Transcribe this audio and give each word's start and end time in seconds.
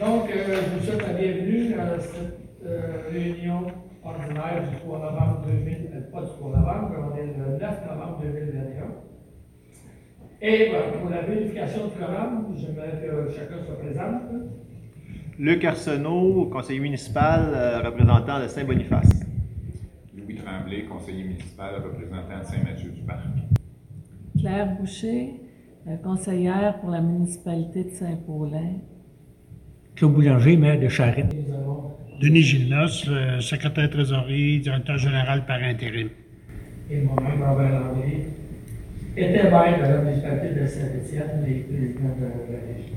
Donc, 0.00 0.30
euh, 0.30 0.62
je 0.64 0.78
vous 0.78 0.86
souhaite 0.86 1.06
la 1.06 1.12
bienvenue 1.12 1.74
à 1.78 2.00
cette 2.00 2.40
euh, 2.64 3.02
réunion 3.12 3.66
ordinaire 4.02 4.64
du 4.70 4.76
3 4.78 4.98
novembre 4.98 5.42
2000, 5.46 5.90
euh, 5.92 6.10
pas 6.10 6.22
du 6.22 6.28
3 6.38 6.48
novembre, 6.56 7.12
on 7.12 7.16
est 7.18 7.26
le 7.26 7.58
9 7.58 7.86
novembre 7.86 8.18
2021. 8.22 8.84
Et 10.40 10.70
voilà, 10.70 10.86
pour 10.92 11.10
la 11.10 11.20
vérification 11.20 11.88
du 11.88 11.92
quorum, 11.98 12.54
j'aimerais 12.56 12.98
que 13.02 13.30
chacun 13.30 13.62
se 13.62 13.72
présente. 13.72 14.22
Luc 15.38 15.64
Arsenault, 15.66 16.46
conseiller 16.46 16.80
municipal, 16.80 17.52
euh, 17.52 17.82
représentant 17.82 18.40
de 18.40 18.48
Saint-Boniface. 18.48 19.22
Louis 20.16 20.36
Tremblay, 20.36 20.84
conseiller 20.84 21.24
municipal, 21.24 21.74
représentant 21.84 22.38
de 22.38 22.44
Saint-Mathieu-du-Parc. 22.44 23.26
Claire 24.38 24.76
Boucher, 24.78 25.42
euh, 25.86 25.96
conseillère 25.98 26.80
pour 26.80 26.88
la 26.88 27.02
municipalité 27.02 27.84
de 27.84 27.90
Saint-Paulin. 27.90 28.76
Claude 30.00 30.14
Boulanger, 30.14 30.56
maire 30.56 30.80
de 30.80 30.88
Charette. 30.88 31.36
Denis 32.22 32.40
Gilnos, 32.42 33.04
euh, 33.10 33.38
secrétaire 33.40 33.90
trésorier, 33.90 34.56
directeur 34.58 34.96
général 34.96 35.44
par 35.44 35.58
intérim. 35.62 36.08
et 36.90 37.02
moi-même, 37.02 37.42
Robert 37.46 37.68
Landry, 37.70 38.12
était 39.14 39.42
maire 39.50 39.76
de 39.78 39.82
la 39.92 39.98
municipalité 40.00 40.58
de 40.58 40.66
Saint-Étienne 40.66 41.44
et 41.46 41.64
président 41.68 42.14
de 42.16 42.52
la 42.54 42.60
région. 42.64 42.96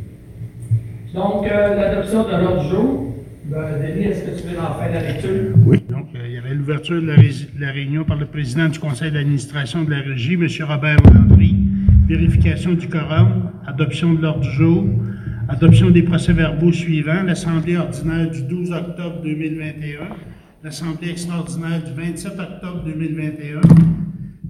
Donc, 1.13 1.45
euh, 1.51 1.75
l'adoption 1.75 2.23
de 2.23 2.31
l'ordre 2.41 2.63
du 2.63 2.69
jour. 2.69 3.13
Ben, 3.47 3.59
Denis, 3.85 4.05
est-ce 4.05 4.23
que 4.23 4.41
tu 4.41 4.47
veux 4.47 4.59
en 4.61 4.73
faire 4.75 4.93
la 4.93 5.01
lecture? 5.11 5.55
Oui. 5.65 5.83
Donc, 5.89 6.07
euh, 6.15 6.19
il 6.25 6.31
y 6.35 6.37
avait 6.37 6.53
l'ouverture 6.55 7.01
de 7.01 7.07
la, 7.07 7.15
ré- 7.15 7.47
de 7.53 7.61
la 7.61 7.71
réunion 7.71 8.05
par 8.05 8.15
le 8.17 8.27
président 8.27 8.69
du 8.69 8.79
conseil 8.79 9.11
d'administration 9.11 9.83
de 9.83 9.91
la 9.91 9.99
régie, 9.99 10.35
M. 10.35 10.47
Robert 10.61 10.99
Landry, 11.13 11.53
vérification 12.07 12.71
du 12.75 12.87
quorum, 12.87 13.49
adoption 13.67 14.13
de 14.13 14.21
l'ordre 14.21 14.39
du 14.39 14.49
jour, 14.51 14.85
adoption 15.53 15.91
des 15.91 16.01
procès-verbaux 16.01 16.71
suivants, 16.71 17.21
l'Assemblée 17.21 17.77
ordinaire 17.77 18.31
du 18.31 18.41
12 18.41 18.71
octobre 18.71 19.21
2021, 19.21 19.99
l'Assemblée 20.63 21.11
extraordinaire 21.11 21.83
du 21.83 21.91
27 21.91 22.39
octobre 22.39 22.83
2021, 22.85 23.61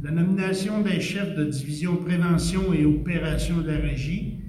la 0.02 0.12
nomination 0.12 0.82
des 0.82 1.02
chefs 1.02 1.36
de 1.36 1.44
division 1.44 1.98
prévention 1.98 2.74
et 2.74 2.86
opération 2.86 3.58
de 3.58 3.68
la 3.68 3.78
régie, 3.80 4.40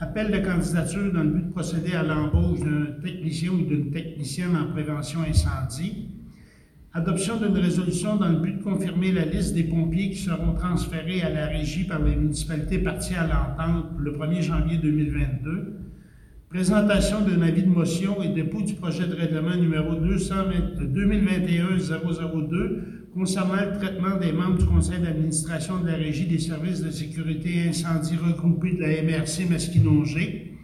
Appel 0.00 0.32
de 0.32 0.38
candidature 0.38 1.12
dans 1.12 1.22
le 1.22 1.30
but 1.30 1.46
de 1.46 1.52
procéder 1.52 1.92
à 1.92 2.02
l'embauche 2.02 2.58
d'un 2.58 2.86
technicien 3.00 3.52
ou 3.52 3.64
d'une 3.64 3.92
technicienne 3.92 4.56
en 4.56 4.72
prévention 4.72 5.20
incendie. 5.20 6.08
Adoption 6.94 7.38
d'une 7.38 7.56
résolution 7.56 8.16
dans 8.16 8.28
le 8.28 8.36
but 8.36 8.58
de 8.58 8.62
confirmer 8.62 9.12
la 9.12 9.24
liste 9.24 9.54
des 9.54 9.64
pompiers 9.64 10.10
qui 10.10 10.18
seront 10.18 10.52
transférés 10.52 11.22
à 11.22 11.30
la 11.30 11.46
régie 11.46 11.84
par 11.84 12.02
les 12.02 12.14
municipalités 12.14 12.80
parties 12.80 13.14
à 13.14 13.26
l'entente 13.26 13.86
le 13.98 14.12
1er 14.12 14.42
janvier 14.42 14.76
2022. 14.76 15.72
Présentation 16.50 17.22
d'un 17.22 17.40
avis 17.40 17.62
de 17.62 17.70
motion 17.70 18.22
et 18.22 18.28
dépôt 18.28 18.60
du 18.60 18.74
projet 18.74 19.06
de 19.06 19.14
règlement 19.14 19.56
numéro 19.56 19.94
2021-002 19.94 22.80
concernant 23.14 23.54
le 23.54 23.72
traitement 23.78 24.18
des 24.18 24.32
membres 24.32 24.58
du 24.58 24.66
conseil 24.66 25.00
d'administration 25.00 25.80
de 25.80 25.86
la 25.86 25.94
Régie 25.94 26.26
des 26.26 26.40
services 26.40 26.82
de 26.82 26.90
sécurité 26.90 27.70
incendie 27.70 28.18
regroupés 28.22 28.72
de 28.72 28.82
la 28.82 29.02
MRC 29.02 29.48
Masquinongé. 29.48 30.58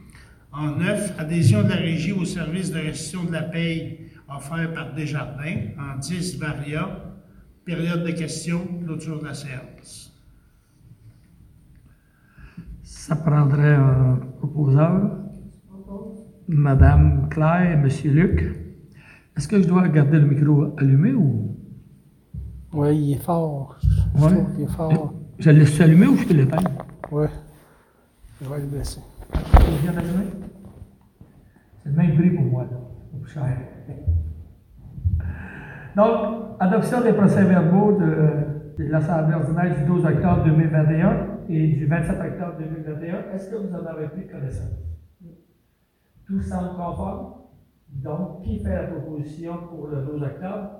En 0.52 0.76
neuf, 0.76 1.14
adhésion 1.18 1.62
de 1.62 1.70
la 1.70 1.76
Régie 1.76 2.12
au 2.12 2.26
service 2.26 2.70
de 2.70 2.80
restitution 2.80 3.24
de 3.24 3.32
la 3.32 3.44
paye 3.44 4.07
offert 4.28 4.72
par 4.74 4.94
Desjardins. 4.94 5.70
En 5.78 5.98
dix, 5.98 6.38
Varia. 6.38 7.04
Période 7.64 8.02
de 8.04 8.12
questions, 8.12 8.62
clôture 8.82 9.20
de 9.20 9.26
la 9.26 9.34
séance. 9.34 10.14
Ça 12.82 13.16
prendrait 13.16 13.74
un 13.74 14.16
proposeur. 14.38 15.18
Madame 16.48 17.28
Claire 17.28 17.72
et 17.72 17.76
Monsieur 17.76 18.10
Luc. 18.10 18.56
Est-ce 19.36 19.46
que 19.48 19.60
je 19.62 19.68
dois 19.68 19.86
garder 19.88 20.18
le 20.18 20.26
micro 20.26 20.74
allumé 20.78 21.12
ou? 21.12 21.54
Oui, 22.72 22.96
il 22.98 23.12
est 23.12 23.22
fort. 23.22 23.76
Je 23.82 24.22
Ouais. 24.24 24.32
trouve 24.32 24.54
qu'il 24.54 24.64
est 24.64 24.66
fort. 24.68 25.14
je 25.38 25.50
le 25.50 25.58
laisse 25.58 25.80
allumer 25.80 26.06
ou 26.06 26.16
je 26.16 26.24
peux 26.26 26.34
l'éteindre? 26.34 26.70
Oui. 27.12 27.26
Je 28.40 28.48
vais 28.48 28.60
le 28.60 28.66
baisser. 28.66 29.00
Je 29.34 29.82
viens 29.82 29.92
d'allumer? 29.92 30.24
C'est 31.82 31.90
le 31.90 31.94
même 31.96 32.16
prix 32.16 32.30
pour 32.30 32.44
moi, 32.44 32.64
là. 32.64 32.78
Cher. 33.32 33.58
Donc, 35.98 36.54
adoption 36.60 37.00
des 37.02 37.12
procès-verbaux 37.12 37.98
de, 37.98 38.84
de 38.84 38.84
l'Assemblée 38.88 39.34
ordinaire 39.34 39.76
du 39.80 39.84
12 39.84 40.04
octobre 40.04 40.44
2021 40.44 41.38
et 41.48 41.66
du 41.72 41.86
27 41.86 42.20
octobre 42.20 42.54
2021. 42.60 43.32
Est-ce 43.34 43.50
que 43.50 43.56
vous 43.56 43.74
en 43.74 43.84
avez 43.84 44.06
pris 44.06 44.28
connaissance? 44.28 44.78
Tout 46.24 46.40
semble 46.40 46.76
conforme. 46.76 47.32
Donc, 47.88 48.42
qui 48.42 48.60
fait 48.60 48.76
la 48.76 48.84
proposition 48.84 49.54
pour 49.68 49.88
le 49.88 50.02
12 50.04 50.22
octobre? 50.22 50.70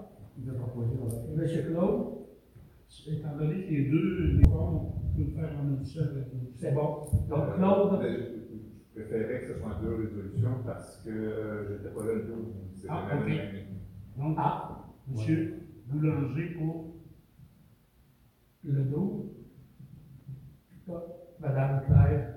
Monsieur 1.36 1.62
Claude, 1.62 2.18
Étant 3.08 3.36
donné 3.36 3.64
que 3.64 3.70
les 3.70 3.90
deux, 3.90 4.38
les 4.38 4.48
on 4.48 4.92
peut 5.16 5.24
le 5.24 5.30
faire 5.32 5.50
en 5.60 5.84
seule. 5.84 6.26
c'est 6.54 6.72
bon. 6.72 7.06
Donc, 7.28 7.56
Claude, 7.56 7.98
Mais 8.00 8.18
Je 8.94 9.02
préférais 9.02 9.40
que 9.40 9.46
ce 9.48 9.58
soit 9.58 9.78
deux 9.82 9.96
résolutions 9.96 10.62
parce 10.64 11.02
que 11.04 11.10
je 11.10 11.72
n'étais 11.72 11.88
pas 11.94 12.04
là 12.06 12.12
le 12.14 12.24
jour 12.24 12.36
où 12.38 12.76
c'était 12.76 12.88
Ah, 12.88 13.08
la 13.10 13.20
ok. 13.20 13.30
Donc, 14.16 14.36
ah, 14.38 14.88
Monsieur 15.10 15.66
Boulanger 15.86 16.54
pour 16.58 16.94
le 18.64 18.82
12. 18.84 19.24
Madame 21.41 21.82
Claire. 21.86 22.34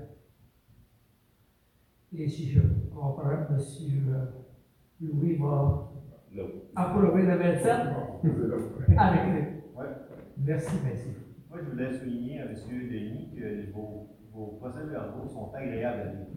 Et 2.14 2.28
si 2.28 2.52
je 2.52 2.60
comprends, 2.94 3.48
Monsieur 3.50 4.12
Louis 5.02 5.36
va 5.38 5.92
approuver 6.76 7.24
le 7.24 7.36
27 7.38 7.64
C'est 8.22 8.94
là. 8.94 9.02
avec 9.02 9.34
lui. 9.34 9.42
Ouais. 9.76 9.86
Merci, 10.38 10.76
merci. 10.84 11.08
Moi, 11.50 11.60
je 11.64 11.70
voulais 11.72 11.92
souligner 11.98 12.42
à 12.42 12.46
M. 12.46 12.54
Denis 12.68 13.32
que 13.36 13.72
vos, 13.72 14.10
vos 14.34 14.48
procès-verbaux 14.60 15.28
sont 15.28 15.52
agréables 15.54 16.02
à 16.02 16.06
lire. 16.14 16.28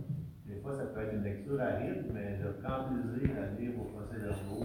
Des 0.47 0.57
fois, 0.61 0.73
ça 0.75 0.87
peut 0.87 1.01
être 1.01 1.15
une 1.15 1.23
lecture 1.25 1.61
aride, 1.61 2.07
mais 2.13 2.37
je 2.39 2.49
prends 2.63 2.85
plaisir 2.89 3.31
à 3.37 3.61
lire 3.61 3.73
vos 3.77 3.85
procès-verbaux. 3.85 4.65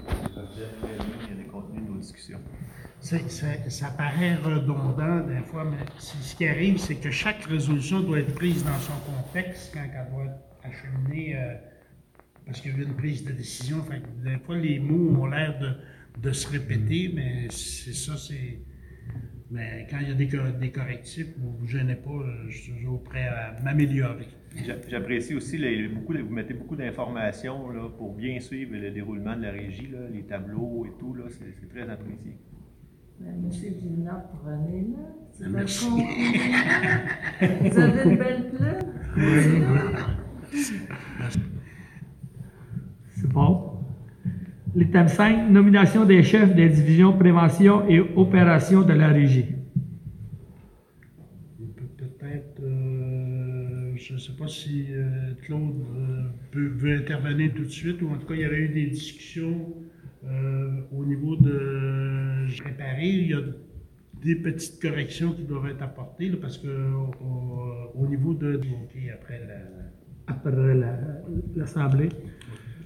C'est- 3.01 3.69
ça 3.69 3.89
paraît 3.91 4.35
redondant 4.35 5.21
des 5.25 5.41
fois, 5.41 5.63
mais 5.63 5.77
ce 5.97 6.35
qui 6.35 6.45
arrive, 6.47 6.77
c'est 6.77 6.95
que 6.95 7.11
chaque 7.11 7.43
résolution 7.45 8.01
doit 8.01 8.19
être 8.19 8.35
prise 8.35 8.63
dans 8.65 8.77
son 8.79 8.93
contexte 9.09 9.71
quand 9.73 9.79
elle 9.83 10.11
doit 10.11 10.25
être 10.25 10.39
acheminée, 10.63 11.35
euh, 11.37 11.53
parce 12.45 12.59
qu'il 12.59 12.71
y 12.71 12.75
a 12.75 12.77
eu 12.77 12.83
une 12.83 12.95
prise 12.95 13.23
de 13.23 13.31
décision. 13.31 13.81
Fait 13.83 14.01
que 14.01 14.07
des 14.29 14.37
fois, 14.39 14.57
les 14.57 14.79
mots 14.79 15.21
ont 15.21 15.27
l'air 15.27 15.57
de, 15.59 15.71
de 16.21 16.31
se 16.33 16.47
répéter, 16.49 17.11
mais 17.15 17.47
c'est 17.51 17.93
ça, 17.93 18.17
c'est. 18.17 18.59
Mais 19.51 19.87
quand 19.89 19.97
il 20.01 20.09
y 20.09 20.11
a 20.11 20.15
des, 20.15 20.27
cor- 20.27 20.51
des 20.61 20.69
correctifs, 20.71 21.27
vous 21.39 21.51
ne 21.53 21.57
vous 21.57 21.65
gênez 21.67 21.95
pas, 21.95 22.11
je 22.47 22.55
suis 22.57 22.71
toujours 22.73 23.01
prêt 23.03 23.27
à 23.27 23.55
m'améliorer. 23.63 24.27
J'a- 24.63 24.75
J'apprécie 24.87 25.33
aussi, 25.33 25.57
les- 25.57 25.87
beaucoup, 25.87 26.13
vous 26.13 26.29
mettez 26.33 26.53
beaucoup 26.53 26.75
d'informations 26.75 27.71
là, 27.71 27.89
pour 27.97 28.13
bien 28.15 28.39
suivre 28.39 28.75
le 28.75 28.91
déroulement 28.91 29.35
de 29.35 29.41
la 29.43 29.51
régie, 29.51 29.87
là, 29.91 29.99
les 30.13 30.21
tableaux 30.23 30.85
et 30.85 30.91
tout, 30.99 31.15
là, 31.15 31.23
c'est 31.29 31.51
c'est 31.59 31.67
très 31.69 31.89
apprécié. 31.89 32.37
Euh, 33.21 33.25
Monsieur 33.43 33.71
Villeneuve, 33.71 34.21
prenez-le. 34.43 34.95
C'est. 35.31 35.47
Vous 37.69 37.79
avez 37.79 38.03
une 38.09 38.17
belle 38.17 38.51
plume? 38.51 38.79
C'est 43.15 43.27
bon? 43.29 43.68
L'item 44.79 45.09
5, 45.09 45.49
nomination 45.51 46.05
des 46.05 46.23
chefs 46.23 46.55
des 46.55 46.69
divisions 46.69 47.11
prévention 47.11 47.85
et 47.89 47.99
opération 47.99 48.81
de 48.81 48.93
la 48.93 49.09
régie. 49.09 49.45
Pe- 51.75 51.83
Peut-être, 51.97 52.61
euh, 52.63 53.91
je 53.97 54.13
ne 54.13 54.17
sais 54.19 54.31
pas 54.39 54.47
si 54.47 54.85
euh, 54.91 55.33
Claude 55.43 55.75
euh, 55.97 56.21
peut, 56.51 56.67
veut 56.77 56.95
intervenir 56.95 57.51
tout 57.53 57.63
de 57.63 57.75
suite, 57.81 58.01
ou 58.01 58.07
en 58.09 58.15
tout 58.17 58.25
cas, 58.27 58.35
il 58.35 58.39
y 58.39 58.45
avait 58.45 58.61
eu 58.61 58.69
des 58.69 58.87
discussions 58.87 59.73
au 60.91 61.05
niveau 61.05 61.35
de 61.37 62.45
réparer. 62.63 63.07
Il 63.07 63.27
y 63.31 63.33
a 63.33 63.41
des 64.23 64.35
petites 64.35 64.81
corrections 64.81 65.31
qui 65.33 65.43
doivent 65.43 65.67
être 65.67 65.81
apportées, 65.81 66.29
là, 66.29 66.37
parce 66.41 66.57
que 66.57 66.67
au, 66.67 67.99
au 68.01 68.07
niveau 68.07 68.33
de. 68.33 68.55
OK, 68.57 68.97
après 69.13 69.39
la. 69.47 70.33
après 70.33 70.51
la- 70.75 70.99
l'Assemblée. 71.55 72.09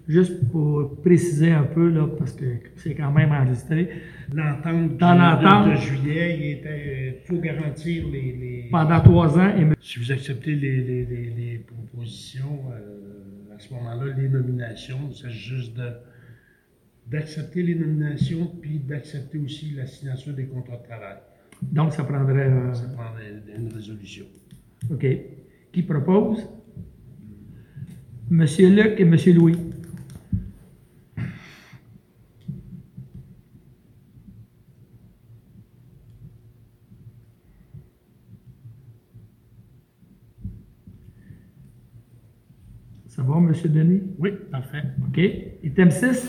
Juste 0.08 0.50
pour 0.52 1.00
préciser 1.02 1.52
un 1.52 1.64
peu, 1.64 1.88
là, 1.90 2.08
parce 2.20 2.34
que 2.34 2.46
c'est 2.76 2.94
quand 2.94 3.12
même 3.12 3.32
enregistré, 3.32 3.90
L'entente 4.34 4.98
Dans 4.98 5.14
l'entente. 5.16 5.70
de, 5.72 5.76
juillet, 5.76 6.38
il 6.40 6.46
était. 6.58 7.22
Il 7.24 7.28
faut 7.28 7.40
garantir 7.42 8.08
les. 8.10 8.22
les- 8.22 8.68
pendant 8.72 9.00
trois 9.00 9.38
ans, 9.38 9.50
et 9.58 9.66
Si 9.80 10.00
vous 10.00 10.12
acceptez 10.12 10.56
les, 10.56 10.78
les- 10.82 11.06
les- 11.06 11.58
propositions, 11.66 12.60
euh, 12.74 13.56
à 13.56 13.60
ce 13.60 13.74
moment-là, 13.74 14.14
les 14.18 14.28
nominations, 14.30 14.98
il 15.10 15.16
s'agit 15.16 15.56
juste 15.56 15.78
de, 15.78 15.90
d'accepter 17.10 17.64
les 17.64 17.76
nominations, 17.76 18.48
puis 18.62 18.80
d'accepter 18.80 19.38
aussi 19.38 19.72
la 19.76 19.86
signature 19.86 20.34
des 20.34 20.46
contrats 20.48 20.78
de 20.78 20.84
travail. 20.84 21.18
donc 21.62 21.94
ça 21.94 22.04
prendrait... 22.04 22.50
euh, 22.50 22.74
Ça 22.74 22.88
prend 22.96 23.12
une, 23.20 23.66
une 23.68 23.74
résolution. 23.74 24.26
OK. 24.92 25.06
Qui 25.72 25.82
propose? 25.84 26.46
Monsieur 28.30 28.70
Luc 28.70 29.00
et 29.00 29.06
Monsieur 29.06 29.34
Louis. 29.34 29.58
Ça 43.15 43.21
va, 43.21 43.39
Monsieur 43.39 43.69
Denis? 43.69 44.01
Oui, 44.18 44.31
parfait. 44.51 44.81
OK. 45.07 45.21
Item 45.63 45.92
6. 45.92 46.27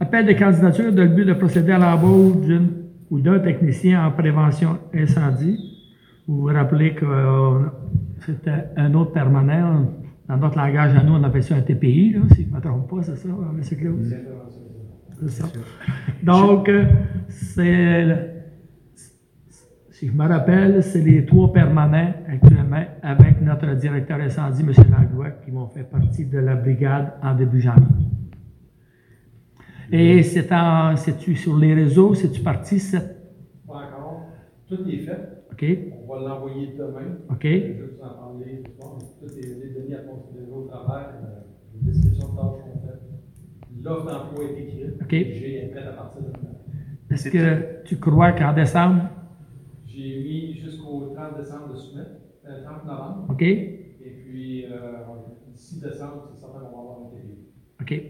Appel 0.00 0.26
de 0.26 0.32
candidature 0.32 0.92
dans 0.92 1.04
le 1.04 1.08
but 1.10 1.24
de 1.24 1.32
procéder 1.32 1.70
à 1.70 1.78
l'embauche 1.78 2.44
d'une 2.44 2.70
ou 3.08 3.20
d'un 3.20 3.38
technicien 3.38 4.04
en 4.04 4.10
prévention 4.10 4.80
incendie. 4.92 5.56
Vous 6.26 6.40
vous 6.40 6.46
rappelez 6.46 6.94
que 6.94 7.04
euh, 7.04 7.60
c'était 8.26 8.64
un 8.76 8.92
autre 8.94 9.12
permanent. 9.12 9.92
Dans 10.28 10.38
notre 10.38 10.58
langage 10.58 10.96
à 10.96 11.04
nous, 11.04 11.12
on 11.12 11.22
appelle 11.22 11.44
ça 11.44 11.54
un 11.54 11.60
TPI, 11.60 12.14
là, 12.14 12.20
si 12.34 12.46
je 12.46 12.50
ne 12.50 12.56
me 12.56 12.60
trompe 12.60 12.90
pas, 12.90 13.02
c'est 13.02 13.16
ça, 13.16 13.28
hein, 13.28 13.54
M. 13.56 13.78
Claude? 13.78 14.16
C'est 15.20 15.28
ça. 15.28 15.44
Donc, 16.24 16.68
euh, 16.68 16.84
c'est, 17.28 18.41
si 20.02 20.08
je 20.08 20.12
me 20.14 20.26
rappelle, 20.26 20.82
c'est 20.82 21.00
les 21.00 21.24
trois 21.24 21.52
permanents 21.52 22.12
actuellement 22.28 22.82
avec 23.04 23.40
notre 23.40 23.72
directeur 23.74 24.18
incendie, 24.20 24.62
M. 24.62 24.72
Langlois, 24.90 25.30
qui 25.44 25.52
vont 25.52 25.68
faire 25.68 25.86
partie 25.88 26.26
de 26.26 26.38
la 26.38 26.56
brigade 26.56 27.12
en 27.22 27.36
début 27.36 27.60
janvier. 27.60 27.86
Et 29.92 30.24
c'est 30.24 30.50
en, 30.50 30.96
c'est-tu 30.96 31.36
sur 31.36 31.56
les 31.56 31.72
réseaux, 31.74 32.14
c'est-tu 32.14 32.40
parti, 32.40 32.80
cette, 32.80 33.16
Pas 33.64 33.74
encore. 33.74 34.26
Tout 34.66 34.80
est 34.88 34.98
fait. 34.98 35.44
OK, 35.52 35.64
On 36.08 36.12
va 36.12 36.28
l'envoyer 36.28 36.74
demain. 36.76 37.18
OK, 37.30 37.44
Je 37.44 37.48
vais 37.48 37.78
vous 37.96 38.02
en 38.04 38.08
parler 38.08 38.62
Tout 38.80 39.38
est 39.38 39.40
les 39.40 39.70
données 39.72 39.94
à 39.94 39.98
considérer 39.98 40.50
au 40.52 40.62
travers. 40.66 41.10
euh, 41.22 41.42
Les 41.80 41.92
descriptions 41.92 42.28
de 42.32 42.36
tâches 42.36 42.64
sont 42.64 42.80
faites. 42.84 43.02
L'offre 43.84 44.06
d'emploi 44.06 44.44
est 44.46 44.62
écrite. 44.62 45.00
OK. 45.00 45.10
J'ai 45.10 45.70
prête 45.72 45.86
à 45.86 45.92
partir 45.92 46.22
de 46.22 46.26
maintenant. 46.26 46.58
est-ce 47.08 47.28
que 47.28 47.84
tu 47.84 47.98
crois 48.00 48.32
qu'en 48.32 48.52
décembre, 48.52 49.02
J'ai 49.94 50.22
mis 50.24 50.54
jusqu'au 50.54 51.12
30 51.14 51.31
décembre 51.42 51.68
de 51.74 52.48
euh, 52.48 52.64
30 52.64 52.84
novembre. 52.86 53.26
OK, 53.30 53.42
Et 53.42 53.78
puis, 54.00 54.66
euh, 54.66 54.92
d'ici 55.48 55.80
décembre, 55.80 56.28
c'est 56.32 56.40
certain 56.40 56.60
qu'on 56.60 56.76
va 56.76 56.82
avoir 56.82 56.98
un 57.00 57.10
TPI. 57.10 57.38
OK, 57.80 58.02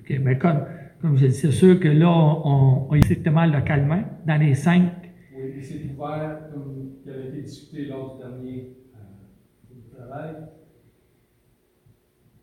OK, 0.00 0.20
mais 0.20 0.38
comme, 0.38 0.60
comme 1.00 1.16
je 1.16 1.26
dis, 1.26 1.32
c'est 1.34 1.50
sûr 1.50 1.78
que 1.80 1.88
là, 1.88 2.08
on, 2.08 2.86
on 2.88 2.94
est 2.94 3.02
strictement 3.02 3.46
localement, 3.46 4.02
dans 4.26 4.40
les 4.40 4.54
cinq, 4.54 4.92
Oui, 5.36 5.52
et 5.56 5.62
c'est 5.62 5.80
ouvert, 5.84 6.50
comme 6.52 6.92
qui 7.02 7.10
avait 7.10 7.28
été 7.28 7.42
discuté 7.42 7.86
lors 7.86 8.14
du 8.16 8.22
dernier 8.22 8.76
euh, 8.94 9.96
travail. 9.96 10.34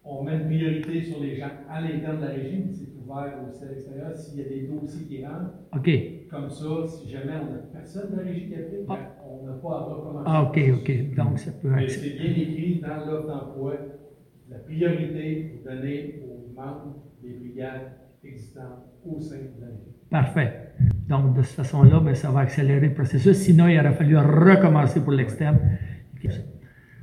On 0.04 0.24
met 0.24 0.38
une 0.38 0.46
priorité 0.46 1.02
sur 1.04 1.20
les 1.20 1.36
gens 1.36 1.50
à 1.70 1.82
l'interne 1.82 2.18
de 2.18 2.26
la 2.26 2.32
régie, 2.32 2.64
mais 2.66 2.74
c'est 2.74 2.90
ouvert 3.00 3.36
aussi 3.48 3.64
à 3.64 3.68
l'extérieur. 3.68 4.16
S'il 4.16 4.40
y 4.40 4.42
a 4.42 4.50
des 4.50 4.62
dossiers 4.62 5.06
qui 5.06 5.26
rentrent, 5.26 5.54
OK, 5.76 5.90
comme 6.30 6.50
ça, 6.50 6.88
si 6.88 7.10
jamais 7.10 7.34
on 7.42 7.54
n'a 7.54 7.60
personne 7.72 8.12
de 8.12 8.18
la 8.18 8.24
régie 8.24 8.48
qui 8.48 8.56
applique, 8.56 8.86
ben, 8.88 8.98
on 9.42 9.46
n'a 9.48 9.54
pas 9.54 9.70
à 9.70 9.80
recommencer. 9.84 10.26
ah, 10.28 10.44
OK, 10.44 10.60
OK, 10.82 11.16
donc 11.16 11.40
ça 11.40 11.52
peut 11.52 11.70
Mais 11.70 11.84
être, 11.86 11.92
c'est 11.92 12.10
bien 12.10 12.32
écrit 12.32 12.82
dans 12.82 13.06
l'offre 13.06 13.28
d'emploi, 13.28 13.74
la 14.50 14.58
priorité 14.60 15.62
donnée 15.66 16.22
aux 16.26 16.54
membres 16.54 16.96
des 17.24 17.34
brigades 17.34 17.92
existantes 18.24 18.86
au 19.06 19.20
sein 19.20 19.36
de 19.38 19.62
la 19.62 19.68
régie. 19.68 19.96
parfait. 20.10 20.72
Donc, 21.08 21.36
de 21.36 21.42
cette 21.42 21.56
façon-là, 21.58 22.00
ben, 22.00 22.16
ça 22.16 22.32
va 22.32 22.42
accélérer 22.42 22.88
le 22.90 22.94
processus, 22.94 23.38
sinon 23.38 23.68
il 23.68 23.80
aurait 23.80 23.94
fallu 23.94 24.18
recommencer 24.18 25.02
pour 25.02 25.12
l'externe. 25.14 25.58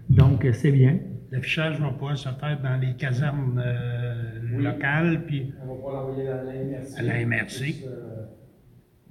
Donc, 0.09 0.47
c'est 0.53 0.71
bien. 0.73 0.99
L'affichage 1.33 1.81
va 1.81 1.91
pouvoir 1.91 2.17
se 2.17 2.29
faire 2.29 2.61
dans 2.63 2.77
les 2.81 2.95
casernes 2.95 3.61
euh, 3.65 4.41
Oui. 4.57 4.63
locales, 4.63 5.25
puis 5.27 5.53
On 5.63 5.75
va 5.75 5.83
pas 5.83 5.93
l'envoyer 5.95 6.29
à 6.29 6.45
la 6.45 6.53
MRC. 6.55 6.99
À 6.99 7.03
la 7.03 7.27
MRC. 7.27 7.59
Plus, 7.59 7.85
euh, 7.87 8.27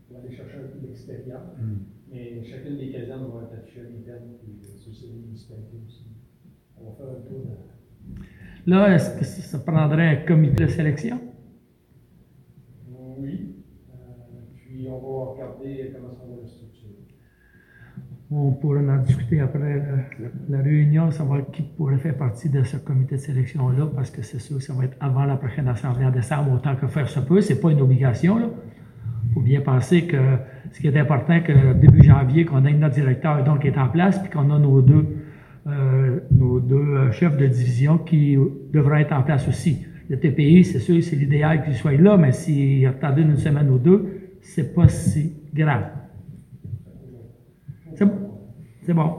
On 0.10 0.13
va 0.13 0.19
aller 0.25 0.36
chercher 0.36 0.57
un 0.57 0.80
peu 0.80 0.88
d'expérience. 0.88 1.42
Hmm. 1.60 1.77
Mais 2.11 2.43
chacune 2.43 2.77
des 2.77 2.91
casernes 2.91 3.27
va 3.33 3.43
être 3.43 3.61
affichée 3.61 3.81
à 3.81 3.83
l'interne, 3.83 4.29
puis 4.41 4.59
euh, 4.63 4.89
aussi. 4.89 6.05
On 6.77 6.89
va 6.89 6.95
faire 6.95 7.07
un 7.07 7.21
tour 7.27 7.45
de. 7.45 8.71
Là, 8.71 8.95
est-ce 8.95 9.19
que 9.19 9.25
ça 9.25 9.59
prendrait 9.59 10.07
un 10.07 10.25
comité 10.25 10.65
de 10.65 10.69
sélection? 10.69 11.19
Oui. 13.17 13.55
Euh, 13.89 13.95
puis 14.55 14.87
on 14.89 14.99
va 14.99 15.31
regarder 15.31 15.93
comment 15.93 16.13
ça 16.13 16.23
va 16.29 16.41
le 16.41 16.47
structurer. 16.47 16.93
On 18.31 18.51
pourra 18.53 18.79
en 18.79 18.97
discuter 19.03 19.39
après 19.39 19.59
la, 19.59 20.57
la 20.57 20.63
réunion, 20.63 21.11
savoir 21.11 21.49
qui 21.51 21.61
pourrait 21.61 21.99
faire 21.99 22.17
partie 22.17 22.49
de 22.49 22.63
ce 22.63 22.77
comité 22.77 23.15
de 23.15 23.21
sélection-là, 23.21 23.87
parce 23.95 24.11
que 24.11 24.21
c'est 24.23 24.39
sûr 24.39 24.57
que 24.57 24.63
ça 24.63 24.73
va 24.73 24.85
être 24.85 24.97
avant 24.99 25.25
la 25.25 25.37
prochaine 25.37 25.67
assemblée 25.67 26.05
en 26.05 26.11
décembre, 26.11 26.53
autant 26.53 26.75
que 26.75 26.87
faire 26.87 27.07
se 27.07 27.19
peut. 27.19 27.41
C'est 27.41 27.61
pas 27.61 27.71
une 27.71 27.81
obligation, 27.81 28.37
là. 28.37 28.49
Faut 29.35 29.41
bien 29.41 29.59
penser 29.61 30.07
que 30.07 30.17
ce 30.71 30.79
qui 30.79 30.87
est 30.87 30.97
important, 30.97 31.39
que 31.41 31.73
début 31.73 32.01
janvier, 32.03 32.45
qu'on 32.45 32.65
ait 32.65 32.73
notre 32.73 32.95
directeur 32.95 33.43
donc 33.43 33.59
qui 33.61 33.67
est 33.67 33.77
en 33.77 33.89
place, 33.89 34.17
puis 34.19 34.31
qu'on 34.31 34.49
a 34.49 34.57
nos 34.57 34.81
deux, 34.81 35.05
euh, 35.67 36.19
nos 36.31 36.59
deux 36.59 36.75
euh, 36.75 37.11
chefs 37.11 37.35
de 37.37 37.45
division 37.45 37.97
qui 37.99 38.37
devraient 38.73 39.01
être 39.01 39.11
en 39.13 39.21
place 39.23 39.47
aussi. 39.47 39.85
Le 40.09 40.17
TPI, 40.19 40.63
c'est 40.63 40.79
sûr, 40.79 41.03
c'est 41.03 41.15
l'idéal 41.17 41.63
qu'il 41.63 41.73
soit 41.73 41.93
là, 41.99 42.15
mais 42.17 42.31
s'il 42.31 42.85
attendait 42.87 43.23
une 43.23 43.35
semaine 43.37 43.69
ou 43.69 43.77
deux, 43.77 44.29
c'est 44.41 44.73
pas 44.73 44.87
si 44.87 45.33
grave. 45.53 45.85
C'est 47.95 48.05
bon. 48.05 48.31
C'est 48.83 48.93
bon. 48.93 49.11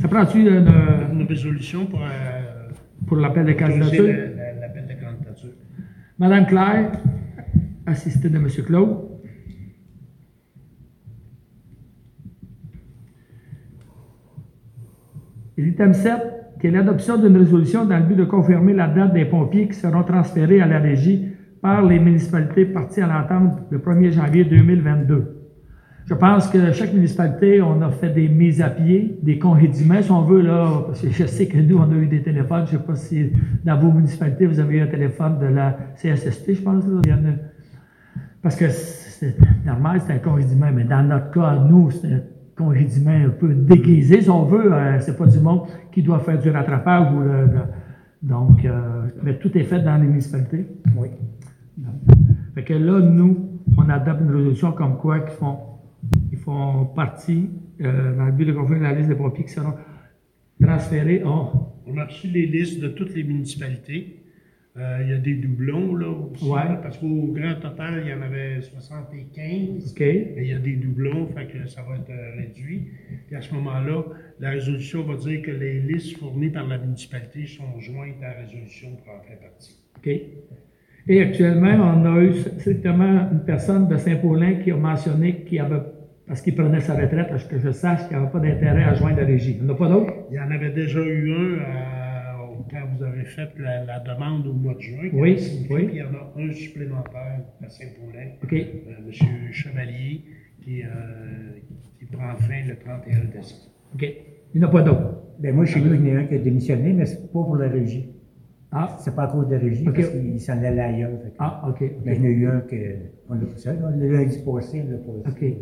Ça 0.00 0.08
prend-tu 0.08 0.40
une, 0.40 0.68
une 1.12 1.26
résolution 1.28 1.86
pour 1.86 2.00
euh, 2.02 2.68
pour 3.06 3.16
l'appel 3.16 3.46
de 3.46 3.52
candidature? 3.52 4.04
la- 4.06 4.26
la- 4.26 4.52
l'appel 4.60 4.86
de 4.86 5.04
candidature. 5.04 5.50
Madame 6.18 6.46
Claire, 6.46 6.92
assistée 7.86 8.28
de 8.28 8.36
M. 8.36 8.48
Claude. 8.66 9.08
Et 15.51 15.51
L'item 15.62 15.92
7, 15.94 16.12
qui 16.60 16.66
est 16.66 16.70
l'adoption 16.70 17.16
d'une 17.18 17.36
résolution 17.36 17.84
dans 17.84 17.96
le 17.98 18.04
but 18.04 18.16
de 18.16 18.24
confirmer 18.24 18.72
la 18.72 18.88
date 18.88 19.12
des 19.14 19.24
pompiers 19.24 19.68
qui 19.68 19.74
seront 19.74 20.02
transférés 20.02 20.60
à 20.60 20.66
la 20.66 20.78
régie 20.78 21.28
par 21.60 21.82
les 21.86 21.98
municipalités 21.98 22.64
parties 22.64 23.00
à 23.00 23.06
l'entente 23.06 23.58
le 23.70 23.78
1er 23.78 24.10
janvier 24.12 24.44
2022. 24.44 25.38
Je 26.04 26.14
pense 26.14 26.48
que 26.48 26.72
chaque 26.72 26.92
municipalité, 26.92 27.62
on 27.62 27.80
a 27.80 27.90
fait 27.90 28.10
des 28.10 28.28
mises 28.28 28.60
à 28.60 28.70
pied, 28.70 29.16
des 29.22 29.38
congédiements, 29.38 30.02
si 30.02 30.10
on 30.10 30.22
veut, 30.22 30.42
là, 30.42 30.68
parce 30.86 31.00
que 31.00 31.10
je 31.10 31.24
sais 31.26 31.46
que 31.46 31.58
nous, 31.58 31.78
on 31.78 31.90
a 31.92 31.94
eu 31.94 32.06
des 32.06 32.22
téléphones. 32.22 32.64
Je 32.66 32.74
ne 32.74 32.78
sais 32.80 32.84
pas 32.84 32.96
si 32.96 33.30
dans 33.64 33.78
vos 33.78 33.92
municipalités, 33.92 34.46
vous 34.46 34.58
avez 34.58 34.78
eu 34.78 34.80
un 34.80 34.88
téléphone 34.88 35.38
de 35.38 35.46
la 35.46 35.76
CSST, 35.94 36.54
je 36.54 36.62
pense. 36.62 36.84
Là. 36.86 37.00
Il 37.04 37.10
y 37.10 37.12
en 37.12 37.18
a- 37.18 37.36
Parce 38.42 38.56
que 38.56 38.68
c'est 38.68 39.36
normal, 39.64 40.00
c'est 40.04 40.14
un 40.14 40.18
congédiement, 40.18 40.66
mais 40.74 40.82
dans 40.84 41.04
notre 41.04 41.30
cas, 41.30 41.54
nous, 41.68 41.92
c'est 41.92 42.08
congédiement 42.64 43.10
un 43.10 43.30
peu 43.30 43.52
déguisé, 43.54 44.22
si 44.22 44.30
on 44.30 44.44
veut. 44.44 44.72
Euh, 44.72 45.00
c'est 45.00 45.16
pas 45.16 45.26
du 45.26 45.38
monde 45.40 45.62
qui 45.92 46.02
doit 46.02 46.20
faire 46.20 46.40
du 46.40 46.50
rattrapage 46.50 47.12
ou 47.12 47.20
le- 47.20 47.46
le- 47.46 47.68
donc, 48.22 48.64
euh, 48.64 49.08
mais 49.22 49.38
tout 49.38 49.56
est 49.58 49.64
fait 49.64 49.80
dans 49.82 49.96
les 50.00 50.06
municipalités. 50.06 50.66
Oui. 50.96 51.08
Fait 52.54 52.64
que 52.64 52.74
là, 52.74 53.00
nous, 53.00 53.60
on 53.76 53.88
adopte 53.88 54.20
une 54.20 54.30
résolution 54.30 54.72
comme 54.72 54.96
quoi 54.98 55.20
qu'ils 55.20 55.34
font, 55.36 55.56
ils 56.30 56.38
font 56.38 56.86
partie, 56.94 57.50
euh, 57.80 58.16
dans 58.16 58.26
le 58.26 58.32
but 58.32 58.44
de 58.44 58.52
confirmer 58.52 58.82
la 58.82 58.92
liste 58.94 59.08
des 59.08 59.14
pompiers 59.14 59.44
qui 59.44 59.52
seront 59.52 59.74
transférés. 60.62 61.22
Oh, 61.26 61.48
On 61.86 61.96
a 61.98 62.04
reçu 62.04 62.28
les 62.28 62.46
listes 62.46 62.80
de 62.80 62.88
toutes 62.88 63.14
les 63.14 63.24
municipalités. 63.24 64.21
Euh, 64.78 65.00
il 65.02 65.10
y 65.10 65.12
a 65.12 65.18
des 65.18 65.34
doublons, 65.34 65.94
là, 65.96 66.08
aussi, 66.08 66.48
Ouais. 66.48 66.62
parce 66.82 66.96
qu'au 66.96 67.26
grand 67.34 67.56
total, 67.60 68.02
il 68.04 68.10
y 68.10 68.14
en 68.14 68.22
avait 68.22 68.62
75. 68.62 69.92
OK. 69.92 70.00
Mais 70.00 70.32
il 70.38 70.46
y 70.46 70.54
a 70.54 70.58
des 70.58 70.76
doublons, 70.76 71.26
fait 71.26 71.44
que 71.46 71.66
ça 71.68 71.82
va 71.82 71.96
être 71.96 72.08
euh, 72.10 72.36
réduit. 72.38 72.88
Puis 73.26 73.36
à 73.36 73.42
ce 73.42 73.52
moment-là, 73.54 74.02
la 74.40 74.50
résolution 74.50 75.02
va 75.02 75.16
dire 75.16 75.42
que 75.42 75.50
les 75.50 75.80
listes 75.80 76.16
fournies 76.18 76.48
par 76.48 76.66
la 76.66 76.78
municipalité 76.78 77.44
sont 77.46 77.78
jointes 77.80 78.16
à 78.22 78.28
la 78.28 78.40
résolution 78.46 78.88
pour 78.96 79.12
en 79.14 79.20
faire 79.20 79.38
partie. 79.40 79.78
OK. 79.98 80.10
Et 81.08 81.20
actuellement, 81.20 81.94
on 81.98 82.06
a 82.16 82.22
eu 82.22 82.32
strictement 82.58 83.28
une 83.30 83.44
personne 83.44 83.88
de 83.88 83.96
Saint-Paulin 83.98 84.54
qui 84.54 84.70
a 84.70 84.76
mentionné 84.76 85.42
qu'il 85.44 85.58
avait, 85.60 85.80
parce 86.26 86.40
qu'il 86.40 86.54
prenait 86.54 86.80
sa 86.80 86.94
retraite, 86.94 87.28
à 87.30 87.38
ce 87.38 87.46
que 87.46 87.58
je 87.58 87.72
sache, 87.72 88.08
qu'il 88.08 88.16
n'avait 88.16 88.30
pas 88.30 88.38
d'intérêt 88.38 88.84
à 88.84 88.94
joindre 88.94 89.18
la 89.18 89.26
régie. 89.26 89.56
Il 89.58 89.64
n'y 89.64 89.70
en 89.70 89.74
a 89.74 89.76
pas 89.76 89.88
d'autres? 89.90 90.14
Il 90.30 90.36
y 90.36 90.40
en 90.40 90.50
avait 90.50 90.70
déjà 90.70 91.00
eu 91.00 91.30
un 91.30 91.34
euh, 91.58 92.01
quand 92.70 92.86
vous 92.96 93.02
avez 93.04 93.24
fait 93.24 93.48
la, 93.58 93.84
la 93.84 94.00
demande 94.00 94.46
au 94.46 94.52
mois 94.52 94.74
de 94.74 94.80
juin. 94.80 95.08
Oui, 95.12 95.34
puis 95.68 95.88
il 95.92 95.96
y 95.96 96.02
en 96.02 96.14
a 96.14 96.32
un 96.38 96.52
supplémentaire 96.52 97.40
à 97.64 97.68
Saint-Paulin, 97.68 98.28
euh, 98.52 99.06
M. 99.06 99.52
Chevalier, 99.52 100.22
qui, 100.62 100.82
euh, 100.82 100.88
qui 101.98 102.04
prend 102.06 102.34
fin 102.36 102.64
le 102.66 102.76
31 102.76 103.24
décembre. 103.34 103.70
OK. 103.94 104.02
Il 104.54 104.58
n'y 104.60 104.64
en 104.64 104.68
a 104.68 104.72
pas 104.72 104.82
d'autres? 104.82 105.18
Ben 105.40 105.54
moi, 105.54 105.64
chez 105.64 105.80
nous, 105.80 105.94
il 105.94 106.06
y 106.06 106.12
en 106.12 106.16
a 106.16 106.18
un 106.20 106.24
qui 106.26 106.34
a 106.34 106.38
démissionné, 106.38 106.92
mais 106.92 107.06
c'est 107.06 107.22
pas 107.26 107.42
pour 107.42 107.56
la 107.56 107.68
régie. 107.68 108.08
Ah, 108.74 108.96
C'est 109.00 109.14
pas 109.14 109.24
à 109.24 109.26
cause 109.32 109.48
de 109.48 109.54
la 109.54 109.60
régie, 109.60 109.86
Ok. 109.86 109.96
parce 109.96 110.08
qu'il 110.10 110.40
s'en 110.40 110.56
allait 110.62 110.80
ailleurs. 110.80 111.10
fait 111.22 111.30
que- 111.30 111.34
ah, 111.40 111.68
OK. 111.68 111.82
Mais 112.04 112.16
il 112.16 112.18
y 112.18 112.20
en 112.20 112.24
a 112.24 112.28
eu 112.28 112.46
un 112.46 112.60
que, 112.60 112.76
on 113.28 113.34
l'a 113.34 113.40
là, 113.40 113.90
le 113.96 114.12
lundi 114.12 114.38
passé, 114.44 114.82
on 114.86 114.90
l'a 114.90 114.98
passé. 114.98 115.22
OK. 115.28 115.56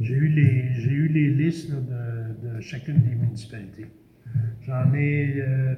J'ai 0.00 0.14
eu 0.14 0.28
les, 0.28 0.72
j'ai 0.80 0.90
eu 0.90 1.08
les 1.08 1.28
listes 1.34 1.70
là, 1.70 1.76
de, 1.80 2.56
de 2.56 2.60
chacune 2.60 2.98
des 3.02 3.14
municipalités. 3.14 3.86
J'en 4.62 4.92
ai 4.94 5.34
euh, 5.40 5.74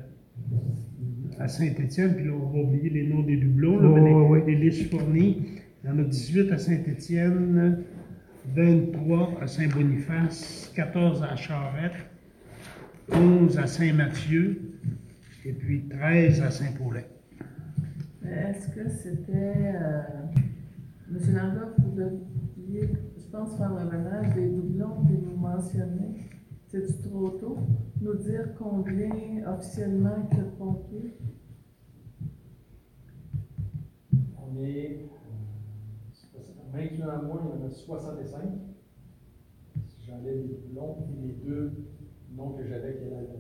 à 1.39 1.47
Saint-Étienne, 1.49 2.15
puis 2.17 2.25
là, 2.27 2.33
on 2.33 2.49
va 2.49 2.61
oublier 2.61 2.91
les 2.91 3.07
noms 3.07 3.23
des 3.23 3.37
doublons, 3.37 3.79
là, 3.81 3.89
Oui, 3.89 4.01
mais 4.01 4.09
les, 4.11 4.15
oui, 4.15 4.39
oui. 4.45 4.55
les 4.55 4.71
listes 4.71 4.91
fournies. 4.91 5.47
Il 5.85 5.91
y 5.91 5.93
en 5.93 5.99
a 5.99 6.03
18 6.03 6.53
à 6.53 6.59
Saint-Étienne, 6.59 7.85
23 8.55 9.39
à 9.41 9.47
Saint-Boniface, 9.47 10.73
14 10.75 11.23
à 11.23 11.37
Charette, 11.37 11.93
11 13.13 13.57
à 13.59 13.67
Saint-Mathieu, 13.67 14.61
et 15.45 15.53
puis 15.53 15.85
13 15.89 16.43
à 16.43 16.51
Saint-Paulin. 16.51 17.03
Est-ce 18.27 18.69
que 18.75 18.89
c'était, 18.89 19.33
euh, 19.33 20.03
M. 21.11 21.71
Vous 21.79 21.93
deviez, 21.97 22.89
je 23.17 23.31
pense, 23.31 23.57
faire 23.57 23.73
le 23.73 23.85
ménage 23.91 24.35
des 24.35 24.49
doublons 24.49 25.05
que 25.07 25.13
vous 25.13 25.37
mentionnez? 25.37 26.17
C'est-tu 26.69 27.09
trop 27.09 27.31
tôt? 27.31 27.57
Nous 28.01 28.15
dire 28.15 28.51
combien 28.59 29.11
officiellement 29.55 30.29
que 30.31 30.37
de 30.37 30.43
pompiers? 30.59 31.15
On 34.37 34.63
est, 34.63 35.09
euh, 36.37 36.39
maintenant 36.73 37.23
moi, 37.23 37.43
il 37.55 37.61
y 37.61 37.65
en 37.65 37.67
a 37.67 37.71
65. 37.71 38.41
Si 39.87 40.07
j'enlève 40.07 40.37
les 40.43 40.49
doublons 40.57 40.97
et 41.11 41.27
les 41.27 41.33
deux 41.35 41.73
noms 42.37 42.51
que 42.51 42.65
j'avais 42.67 42.97
qui 42.97 43.05
allaient 43.05 43.17
à. 43.17 43.35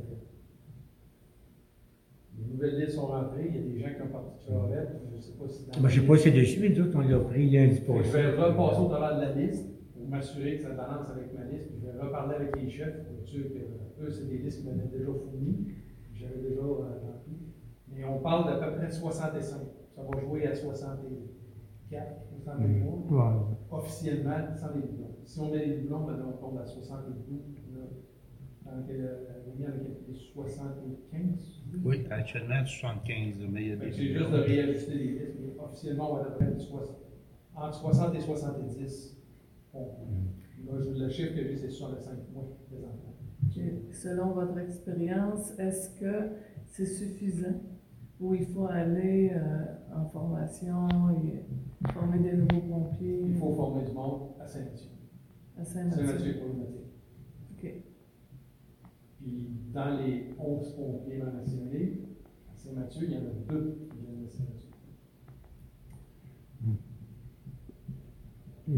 Les 2.38 2.44
nouvelles 2.54 2.78
listes 2.80 2.92
sont 2.92 3.06
rentrées, 3.08 3.46
il 3.50 3.56
y 3.56 3.58
a 3.58 3.62
des 3.62 3.78
gens 3.80 3.88
qui 3.96 4.02
ont 4.02 4.12
parti 4.12 4.30
de 4.38 4.52
Charlotte, 4.52 4.88
je 5.10 5.16
ne 5.16 5.20
sais 5.20 5.32
pas 5.32 5.48
si 5.48 5.66
dans 5.66 5.80
Moi, 5.80 5.88
je 5.90 6.00
sais 6.00 6.06
pas 6.06 6.16
si 6.16 6.22
c'est 6.22 6.30
dessus, 6.30 6.60
mais 6.60 6.68
nous 6.70 6.80
autres, 6.82 6.96
on 6.96 7.00
l'a 7.00 7.18
pris 7.18 7.50
lundi 7.50 7.80
que 7.80 7.86
Je 7.86 7.92
passé. 7.98 8.10
vais 8.12 8.30
repasser 8.30 8.80
au 8.80 8.88
travers 8.88 9.16
de 9.16 9.20
la 9.22 9.32
liste 9.34 9.66
m'assurer 10.08 10.56
que 10.56 10.62
ça 10.62 10.70
balance 10.70 11.10
avec 11.10 11.34
ma 11.34 11.44
liste. 11.44 11.68
Puis 11.68 11.78
je 11.80 11.86
vais 11.86 11.98
reparler 12.00 12.36
avec 12.36 12.56
les 12.56 12.68
chefs 12.68 13.04
pour 13.04 13.14
être 13.18 13.26
sûr 13.26 13.44
que 13.48 13.58
euh, 13.58 14.06
eux, 14.06 14.10
c'est 14.10 14.28
des 14.28 14.38
listes 14.38 14.60
qu'ils 14.62 14.70
m'avaient 14.70 14.88
déjà 14.88 15.06
fournies. 15.12 15.68
J'avais 16.14 16.40
déjà 16.40 16.60
euh, 16.62 16.98
rempli. 17.04 17.36
Mais 17.88 18.04
on 18.04 18.18
parle 18.20 18.46
d'à 18.46 18.66
peu 18.66 18.76
près 18.76 18.90
65. 18.90 19.60
Ça 19.94 20.02
va 20.02 20.20
jouer 20.20 20.46
à 20.46 20.54
64 20.54 21.02
ou 22.32 22.40
63 22.42 22.98
Ouais. 23.10 23.56
officiellement 23.70 24.54
sans 24.54 24.74
les 24.74 24.82
doublons. 24.82 25.16
Si 25.24 25.40
on 25.40 25.50
met 25.50 25.64
les 25.66 25.76
doublons, 25.78 26.04
ben, 26.06 26.24
on 26.28 26.32
tombe 26.36 26.58
à 26.58 26.66
72. 26.66 27.40
Là, 27.74 27.80
dans 28.64 28.82
quel, 28.86 29.00
euh, 29.00 29.24
la 29.28 29.52
ligne 29.54 29.66
avec 29.66 30.06
les 30.08 30.14
75. 30.14 31.62
Oui, 31.84 32.04
actuellement 32.10 32.64
75, 32.64 33.46
mais 33.50 33.62
il 33.62 33.68
y 33.68 33.72
a 33.72 33.76
des 33.76 33.92
C'est 33.92 34.04
juste 34.06 34.30
de 34.30 34.36
réajuster 34.38 34.94
les 34.94 35.04
listes, 35.18 35.36
mais 35.40 35.62
officiellement, 35.62 36.12
on 36.12 36.14
va 36.16 36.20
être 36.22 36.28
à 36.28 36.30
peu 36.32 36.44
près 36.44 36.54
entre 37.56 37.74
60 37.74 38.14
et 38.14 38.20
70. 38.20 39.17
Je- 40.64 41.02
le 41.02 41.08
chiffre 41.08 41.34
que 41.34 41.42
j'ai, 41.44 41.56
c'est 41.56 41.70
65 41.70 42.12
mois 42.32 42.48
présentement. 42.68 43.14
Ok. 43.46 43.62
Selon 43.92 44.32
votre 44.32 44.58
expérience, 44.58 45.58
est-ce 45.58 45.98
que 46.00 46.30
c'est 46.66 46.86
suffisant 46.86 47.60
ou 48.20 48.34
il 48.34 48.44
faut 48.46 48.66
aller 48.66 49.30
euh, 49.32 49.64
en 49.94 50.04
formation 50.06 50.88
et 51.24 51.44
former 51.92 52.18
des 52.18 52.36
nouveaux 52.36 52.60
pompiers? 52.68 53.22
Il 53.26 53.36
faut 53.36 53.54
former 53.54 53.84
du 53.84 53.92
monde 53.92 54.30
à 54.40 54.46
Saint-Mathieu. 54.46 54.90
à 55.56 55.64
Saint-Mathieu 55.64 56.06
Saint-Mathieu? 56.06 56.30
est 56.30 56.34
problématique. 56.38 56.86
OK. 57.52 57.74
Puis 59.20 59.48
dans 59.72 59.96
les 59.98 60.34
11 60.38 60.72
pompiers 60.76 61.18
mentionnés, 61.18 62.02
à 62.52 62.56
Saint-Mathieu, 62.58 63.06
il 63.08 63.12
y 63.12 63.16
en 63.16 63.20
a 63.20 63.32
deux 63.48 63.78
qui 63.90 63.98
viennent 64.00 64.22
de 64.24 64.28
Saint-Mathieu. 64.28 64.68
Les 68.68 68.74
autres, 68.74 68.76
c'est 68.76 68.76
Les, 68.76 68.76
Shawinigan. 68.76 68.76
les, 68.76 68.76
les 68.76 68.76
places 68.76 68.76
d'origine, 68.76 68.76
puis 68.76 68.76
il 68.76 68.76
y 68.76 68.76
en 68.76 68.76
a 68.76 68.76
11 68.76 68.76
qui 68.76 68.76
viennent 68.76 68.76
de, 68.76 68.76
euh, 68.76 68.76
il 68.76 68.76
y 68.76 68.76
en 68.76 68.77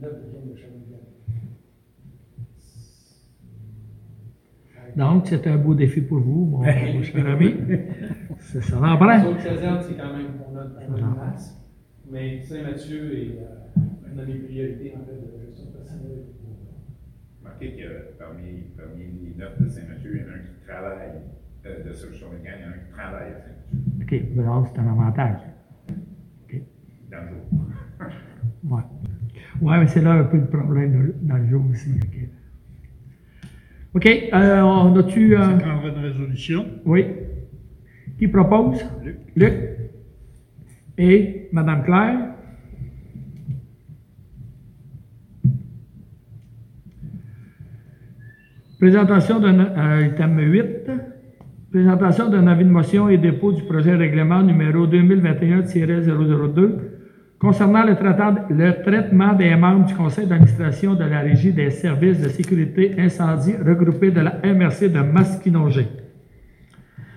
9 0.00 0.10
qui 0.22 0.30
viennent 0.30 0.50
de 0.50 0.56
Shawinigan. 0.56 0.98
Donc, 4.96 5.26
c'est 5.26 5.46
un 5.46 5.56
beau 5.56 5.74
défi 5.74 6.00
pour 6.00 6.18
vous, 6.18 6.46
mon, 6.46 6.58
mon 6.58 7.02
cher 7.02 7.26
ami. 7.26 7.54
C'est 8.38 8.62
ça 8.62 8.76
en 8.78 8.96
prend. 8.96 9.16
Les 9.18 9.26
autres 9.26 9.44
casernes, 9.44 9.82
c'est 9.82 9.94
quand 9.96 10.16
même, 10.16 10.26
on 10.50 10.56
a, 10.56 10.66
on 10.88 10.94
a 10.94 10.98
une 10.98 11.14
masse, 11.16 11.56
mais 12.10 12.40
Saint-Mathieu 12.42 13.14
est 13.16 13.38
euh, 13.38 13.80
une 14.10 14.16
de 14.16 14.24
mes 14.24 14.38
priorités 14.38 14.94
en 14.96 15.04
fait 15.04 15.14
de 15.14 15.46
gestion 15.46 15.70
personnelle. 15.70 16.24
Remarquez 17.40 17.72
que 17.76 18.18
parmi, 18.18 18.64
parmi 18.76 19.04
les 19.22 19.34
neuf 19.36 19.60
de 19.60 19.68
Saint-Mathieu, 19.68 20.10
il 20.16 20.20
y 20.20 20.24
en 20.24 20.28
a 20.28 20.36
un 20.36 20.38
qui 20.38 20.66
travaille, 20.66 21.20
euh, 21.66 21.84
de 21.88 21.92
sur 21.92 22.12
Shawinigan, 22.14 22.50
il 22.58 22.62
y 22.62 22.66
en 22.66 22.70
a 22.70 22.78
qui 22.78 22.90
travaille 22.92 23.32
à 23.32 23.38
Saint-Mathieu, 23.38 24.18
OK, 24.32 24.38
alors, 24.38 24.66
c'est 24.72 24.80
un 24.80 24.88
avantage. 24.90 25.40
dans 27.10 27.18
le 27.18 27.28
jour. 27.28 27.66
Ouais. 28.64 28.82
Ouais, 29.62 29.78
mais 29.78 29.86
c'est 29.86 30.00
là 30.02 30.12
un 30.12 30.24
peu 30.24 30.36
le 30.38 30.46
problème 30.46 30.92
de- 30.92 31.14
dans 31.22 31.36
le 31.36 31.48
jeu 31.48 31.56
aussi. 31.70 31.90
OK, 32.02 32.28
OK, 33.94 34.06
euh, 34.34 34.60
on 34.62 34.96
a-tu. 34.96 35.34
Euh, 35.36 35.56
prendra 35.58 35.88
une 35.88 35.98
résolution. 35.98 36.66
oui. 36.84 37.06
Qui 38.18 38.28
propose? 38.28 38.84
Luc. 39.02 39.16
Luc. 39.34 39.54
Et 40.98 41.48
Madame 41.52 41.82
Claire? 41.84 42.34
Présentation 48.78 49.40
d'un 49.40 49.58
euh, 49.76 50.06
item 50.06 50.38
8. 50.38 50.64
Présentation 51.70 52.28
d'un 52.28 52.46
avis 52.48 52.64
de 52.64 52.70
motion 52.70 53.08
et 53.08 53.16
dépôt 53.16 53.52
du 53.52 53.62
projet 53.62 53.92
de 53.92 53.98
règlement 53.98 54.42
numéro 54.42 54.86
2021-002 54.88 56.70
concernant 57.38 57.84
le, 57.84 57.94
traitement- 58.82 59.34
des 59.34 59.54
membres 59.54 59.86
du 59.86 59.94
conseil 59.94 60.26
d'administration 60.26 60.94
de 60.94 61.04
la 61.04 61.20
Régie 61.20 61.52
des 61.52 61.70
services 61.70 62.20
de 62.20 62.28
sécurité 62.28 62.94
incendie 62.98 63.54
regroupés 63.64 64.10
de 64.10 64.20
la 64.20 64.40
MRC 64.44 64.88
de 64.88 65.00
Masquinongé. 65.00 65.86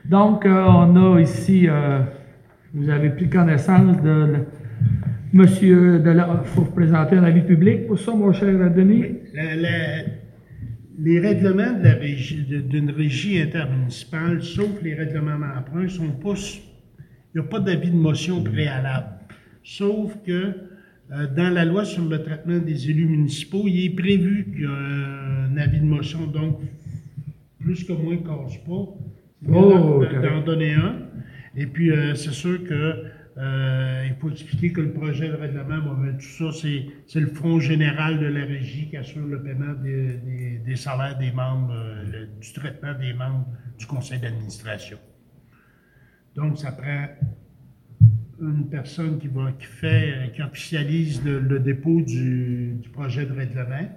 Donc, 0.05 0.45
euh, 0.45 0.63
on 0.67 1.15
a 1.15 1.19
ici, 1.21 1.67
euh, 1.67 1.99
vous 2.75 2.89
avez 2.89 3.09
pris 3.09 3.29
connaissance 3.29 4.01
de 4.03 4.09
le- 4.09 4.45
monsieur, 5.33 5.97
de 5.99 6.11
la, 6.11 6.41
faut 6.43 6.61
présenter 6.65 7.15
un 7.17 7.23
avis 7.23 7.41
public 7.41 7.87
pour 7.87 7.97
ça, 7.97 8.11
mon 8.13 8.31
cher 8.33 8.53
Denis? 8.69 9.05
Les 10.97 11.19
règlements 11.19 11.79
régie- 11.81 12.43
d'une 12.45 12.91
régie 12.91 13.39
intermunicipale, 13.41 14.43
sauf 14.43 14.81
les 14.83 14.93
règlements 14.93 15.39
d'emprunt, 15.39 15.87
sont 15.87 16.11
pas. 16.11 16.33
Il 17.35 17.41
n'y 17.41 17.45
a 17.45 17.49
pas 17.49 17.59
d'avis 17.59 17.89
de 17.89 17.95
motion 17.95 18.43
préalable. 18.43 19.07
Sauf 19.63 20.15
que 20.25 20.53
euh, 21.11 21.27
dans 21.35 21.49
la 21.53 21.65
loi 21.65 21.83
sur 21.85 22.07
le 22.07 22.21
traitement 22.21 22.59
des 22.59 22.89
élus 22.89 23.05
municipaux, 23.07 23.63
il 23.67 23.85
est 23.85 23.89
prévu 23.95 24.45
qu'il 24.51 24.63
y 24.63 24.65
a 24.65 24.69
un 25.49 25.57
avis 25.57 25.79
de 25.79 25.85
motion, 25.85 26.27
donc 26.27 26.59
plus 27.59 27.83
que 27.83 27.93
moins 27.93 28.17
casse 28.17 28.57
pas. 28.65 28.85
Oh, 29.49 30.03
d'en 30.21 30.41
donner 30.43 30.73
un. 30.73 30.95
Et 31.55 31.65
puis, 31.65 31.91
euh, 31.91 32.15
c'est 32.15 32.31
sûr 32.31 32.63
que 32.63 33.03
euh, 33.37 34.05
il 34.07 34.15
faut 34.15 34.29
expliquer 34.29 34.71
que 34.71 34.81
le 34.81 34.91
projet 34.93 35.27
de 35.27 35.33
règlement, 35.33 35.79
bon, 35.79 35.95
tout 36.13 36.51
ça, 36.51 36.59
c'est, 37.07 37.19
le 37.19 37.27
front 37.27 37.59
général 37.59 38.19
de 38.19 38.27
la 38.27 38.45
régie 38.45 38.89
qui 38.89 38.97
assure 38.97 39.25
le 39.25 39.41
paiement 39.41 39.73
des, 39.73 40.59
des- 40.63 40.75
salaires 40.75 41.17
des 41.17 41.31
membres, 41.31 41.73
euh, 41.73 42.27
du 42.39 42.53
traitement 42.53 42.93
des 42.93 43.13
membres 43.13 43.47
du 43.79 43.87
conseil 43.87 44.19
d'administration. 44.19 44.99
Donc, 46.35 46.59
ça 46.59 46.71
prend 46.71 47.07
une 48.39 48.69
personne 48.69 49.19
qui 49.19 49.27
va, 49.29 49.51
qui 49.53 49.65
fait, 49.65 50.31
qui 50.35 50.41
officialise 50.41 51.23
le, 51.23 51.59
dépôt 51.59 52.01
du, 52.01 52.77
projet 52.91 53.25
de 53.25 53.33
règlement. 53.33 53.89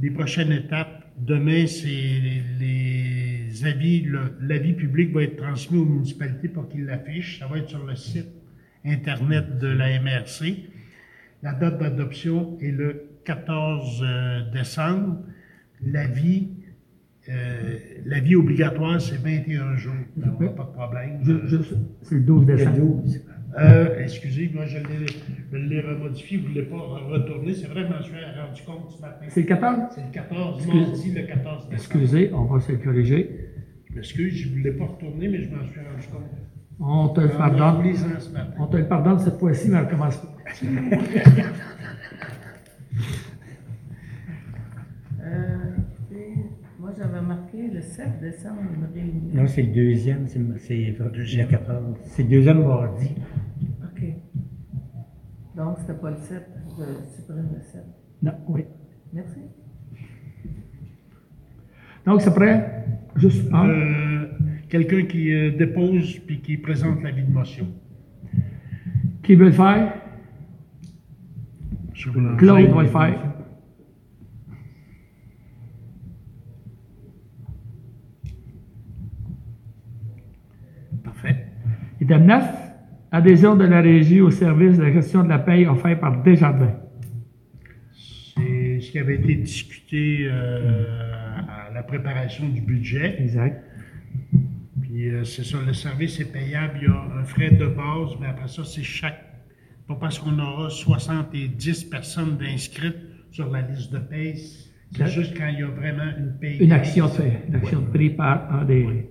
Les 0.00 0.10
prochaines 0.10 0.52
étapes, 0.52 1.12
demain, 1.16 1.66
c'est 1.66 1.86
les, 1.86 3.64
avis, 3.64 4.06
l'avis 4.40 4.72
public 4.72 5.12
va 5.12 5.24
être 5.24 5.36
transmis 5.36 5.78
aux 5.78 5.84
municipalités 5.84 6.48
pour 6.48 6.68
qu'ils 6.68 6.86
l'affichent. 6.86 7.40
Ça 7.40 7.46
va 7.46 7.58
être 7.58 7.68
sur 7.68 7.84
le 7.84 7.96
site 7.96 8.37
Internet 8.88 9.58
de 9.58 9.68
la 9.68 10.00
MRC. 10.00 10.64
La 11.42 11.52
date 11.54 11.78
d'adoption 11.78 12.58
est 12.60 12.70
le 12.70 13.10
14 13.24 14.02
euh, 14.02 14.50
décembre. 14.52 15.18
L'avis, 15.84 16.48
euh, 17.28 17.78
l'avis 18.04 18.34
obligatoire, 18.34 19.00
c'est 19.00 19.16
21 19.22 19.76
jours. 19.76 19.94
On 20.16 20.42
n'a 20.42 20.50
pas 20.50 20.64
de 20.64 20.72
problème. 20.72 21.20
C'est 22.02 22.14
le 22.16 22.20
12 22.22 22.46
Le 22.46 22.56
décembre. 22.56 22.76
12. 23.02 23.24
Euh, 23.58 23.98
excusez, 24.00 24.50
moi 24.54 24.66
je 24.66 24.76
l'ai, 25.56 25.80
remodifié, 25.80 26.36
vous 26.36 26.48
ne 26.48 26.48
voulez 26.50 26.62
pas 26.66 26.76
retourner. 26.76 27.54
C'est 27.54 27.66
vrai, 27.66 27.84
je 27.84 27.92
m'en 27.94 28.02
suis 28.02 28.14
rendu 28.14 28.62
compte 28.62 28.90
ce 28.90 29.00
matin. 29.00 29.24
C'est 29.28 29.40
le 29.40 29.46
14? 29.46 29.78
C'est 29.94 30.04
le 30.04 30.10
14, 30.12 30.58
Excuse- 30.58 30.74
mardi 30.86 31.12
le 31.12 31.22
14 31.22 31.44
décembre. 31.44 31.72
Excusez, 31.72 32.30
on 32.34 32.44
va 32.44 32.60
se 32.60 32.72
le 32.72 32.78
corriger. 32.78 33.30
Je 33.90 33.94
m'excuse, 33.94 34.34
je 34.34 34.48
ne 34.48 34.52
voulais 34.58 34.72
pas 34.72 34.84
retourner, 34.84 35.28
mais 35.28 35.42
je 35.42 35.48
m'en 35.48 35.66
suis 35.66 35.80
rendu 35.80 36.06
compte. 36.08 36.30
On 36.80 37.08
te 37.08 37.20
le 37.20 37.28
pardonne. 37.28 37.94
ce 37.94 38.30
matin. 38.30 38.52
On 38.58 38.66
te 38.66 38.76
le 38.76 38.86
pardonne 38.86 39.18
cette 39.18 39.38
fois-ci, 39.38 39.68
mais 39.68 39.78
on 39.78 39.84
recommence 39.84 40.16
pas. 40.16 40.28
Euh, 45.20 45.76
moi, 46.78 46.90
j'avais 46.96 47.20
marqué 47.20 47.68
le 47.68 47.82
7 47.82 48.20
décembre, 48.20 48.62
une 48.74 48.86
réunion. 48.94 49.42
Non, 49.42 49.46
c'est 49.46 49.62
le 49.62 49.74
deuxième, 49.74 50.26
c'est 50.26 50.40
c'est 50.58 50.96
le 50.98 51.44
14. 51.44 51.98
C'est 52.04 52.22
le 52.22 52.28
deuxième 52.30 52.66
mardi. 52.66 53.14
OK. 53.84 54.02
Donc, 55.54 55.76
c'était 55.80 55.98
pas 56.00 56.10
le 56.10 56.16
7, 56.16 56.48
je 56.78 57.16
supprime 57.16 57.48
le 57.52 57.60
7. 57.60 57.84
Non, 58.22 58.32
oui. 58.48 58.64
Merci. 59.12 59.40
Donc, 62.06 62.22
c'est 62.22 62.34
prêt? 62.34 62.86
Juste 63.16 63.52
un. 63.52 63.68
Euh, 63.68 64.07
Quelqu'un 64.68 65.04
qui 65.04 65.32
euh, 65.32 65.50
dépose 65.50 66.18
puis 66.26 66.40
qui 66.40 66.58
présente 66.58 67.02
l'avis 67.02 67.22
de 67.22 67.30
motion. 67.30 67.66
Qui 69.22 69.34
veut 69.34 69.46
le 69.46 69.52
faire? 69.52 69.94
Claude 72.36 72.70
va 72.70 72.82
le 72.82 72.88
faire. 72.88 73.34
Parfait. 81.02 81.46
Item 82.00 82.26
9, 82.26 82.44
adhésion 83.10 83.56
de 83.56 83.64
la 83.64 83.80
régie 83.80 84.20
au 84.20 84.30
service 84.30 84.76
de 84.76 84.82
la 84.82 84.92
gestion 84.92 85.24
de 85.24 85.28
la 85.28 85.38
paie 85.38 85.66
offert 85.66 85.98
par 85.98 86.22
Desjardins. 86.22 86.76
C'est 87.92 88.80
ce 88.80 88.90
qui 88.90 88.98
avait 88.98 89.16
été 89.16 89.34
discuté 89.34 90.28
euh, 90.30 90.84
à 91.48 91.72
la 91.72 91.82
préparation 91.82 92.48
du 92.48 92.60
budget. 92.60 93.16
Exact. 93.18 93.67
Puis 94.88 95.10
euh, 95.10 95.22
c'est 95.24 95.44
ça, 95.44 95.60
le 95.60 95.74
service 95.74 96.18
est 96.18 96.32
payable. 96.32 96.78
Il 96.80 96.84
y 96.84 96.90
a 96.90 97.18
un 97.20 97.24
frais 97.24 97.50
de 97.50 97.66
base, 97.66 98.10
mais 98.20 98.26
après 98.28 98.48
ça, 98.48 98.64
c'est 98.64 98.82
chaque. 98.82 99.22
Pas 99.86 99.94
parce 99.96 100.18
qu'on 100.18 100.38
aura 100.38 100.70
70 100.70 101.84
personnes 101.84 102.38
d'inscrites 102.38 102.96
sur 103.30 103.50
la 103.50 103.62
liste 103.62 103.92
de 103.92 103.98
paye. 103.98 104.36
C'est 104.92 105.02
Ok. 105.02 105.08
juste 105.08 105.36
quand 105.36 105.48
il 105.48 105.60
y 105.60 105.62
a 105.62 105.66
vraiment 105.68 106.10
une 106.18 106.38
paye. 106.40 106.58
Une 106.58 106.72
action 106.72 107.08
fait, 107.08 107.42
une 107.48 107.56
action 107.56 107.80
de 107.82 107.86
prix 107.86 108.10
par 108.10 108.50
un 108.54 108.64
des. 108.64 109.10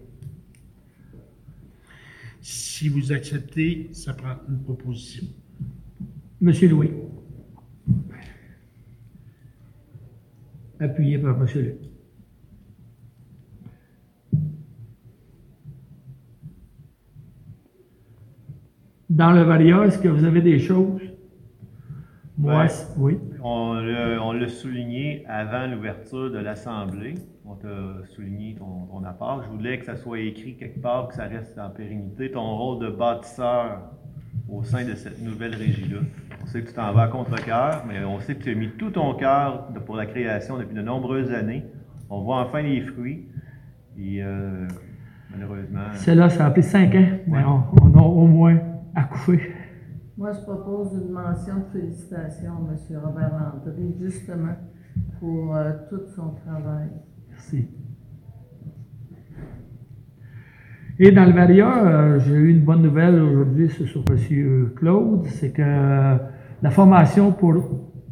Si 2.41 2.89
vous 2.89 3.11
acceptez, 3.11 3.89
ça 3.93 4.13
prend 4.13 4.35
une 4.49 4.61
proposition. 4.63 5.25
Monsieur 6.41 6.69
Louis. 6.69 6.91
Appuyé 10.79 11.17
par 11.19 11.37
Monsieur 11.37 11.61
Louis. 11.61 11.86
Dans 19.09 19.31
le 19.31 19.41
Varia, 19.43 19.85
est-ce 19.85 19.99
que 19.99 20.09
vous 20.09 20.25
avez 20.25 20.41
des 20.41 20.59
choses? 20.59 21.01
Moi, 22.37 22.65
oui. 22.97 23.17
On 23.41 23.73
l'a 24.33 24.47
souligné 24.49 25.25
avant 25.27 25.65
l'ouverture 25.67 26.29
de 26.29 26.37
l'Assemblée. 26.39 27.15
On 27.45 27.55
t'a 27.55 28.05
souligné 28.13 28.55
ton, 28.55 28.85
ton 28.91 29.03
apport. 29.05 29.43
Je 29.43 29.49
voulais 29.49 29.79
que 29.79 29.85
ça 29.85 29.95
soit 29.95 30.19
écrit 30.19 30.55
quelque 30.57 30.81
part, 30.81 31.07
que 31.07 31.15
ça 31.15 31.23
reste 31.23 31.57
en 31.57 31.69
pérennité, 31.69 32.31
ton 32.31 32.57
rôle 32.57 32.83
de 32.83 32.89
bâtisseur 32.89 33.79
au 34.49 34.63
sein 34.63 34.85
de 34.85 34.93
cette 34.93 35.21
nouvelle 35.23 35.55
régie-là. 35.55 35.99
On 36.43 36.45
sait 36.45 36.61
que 36.61 36.67
tu 36.67 36.73
t'en 36.73 36.91
vas 36.91 37.03
à 37.03 37.07
contre-cœur, 37.07 37.85
mais 37.87 38.03
on 38.03 38.19
sait 38.19 38.35
que 38.35 38.43
tu 38.43 38.51
as 38.51 38.55
mis 38.55 38.69
tout 38.71 38.91
ton 38.91 39.13
cœur 39.13 39.69
pour 39.85 39.95
la 39.95 40.05
création 40.05 40.57
depuis 40.57 40.75
de 40.75 40.81
nombreuses 40.81 41.31
années. 41.31 41.63
On 42.09 42.21
voit 42.21 42.41
enfin 42.41 42.61
les 42.61 42.81
fruits. 42.81 43.25
Et 43.97 44.21
euh, 44.21 44.67
malheureusement, 45.31 45.79
Celle-là, 45.93 46.29
ça 46.29 46.45
a 46.45 46.51
pris 46.51 46.63
cinq 46.63 46.93
ans, 46.93 47.07
mais 47.25 47.43
on, 47.45 47.63
on 47.81 47.97
a 47.97 48.01
au 48.01 48.27
moins 48.27 48.59
Moi, 50.17 50.31
je 50.31 50.39
propose 50.41 50.93
une 50.93 51.11
mention 51.11 51.55
de 51.57 51.79
félicitations 51.79 52.53
à 52.53 52.71
M. 52.71 53.01
Robert 53.03 53.31
Landry, 53.31 53.95
justement, 54.01 54.55
pour 55.19 55.55
euh, 55.55 55.73
tout 55.89 56.01
son 56.15 56.31
travail. 56.43 56.87
Merci. 57.29 57.67
Et 60.97 61.11
dans 61.11 61.25
le 61.25 61.33
Varia, 61.33 61.85
euh, 61.85 62.19
j'ai 62.19 62.33
eu 62.33 62.49
une 62.49 62.61
bonne 62.61 62.81
nouvelle 62.81 63.21
aujourd'hui 63.21 63.69
c'est 63.69 63.85
sur 63.85 64.03
M. 64.09 64.71
Claude, 64.75 65.27
c'est 65.27 65.51
que 65.51 65.61
euh, 65.61 66.17
la 66.63 66.71
formation 66.71 67.31
pour 67.31 67.53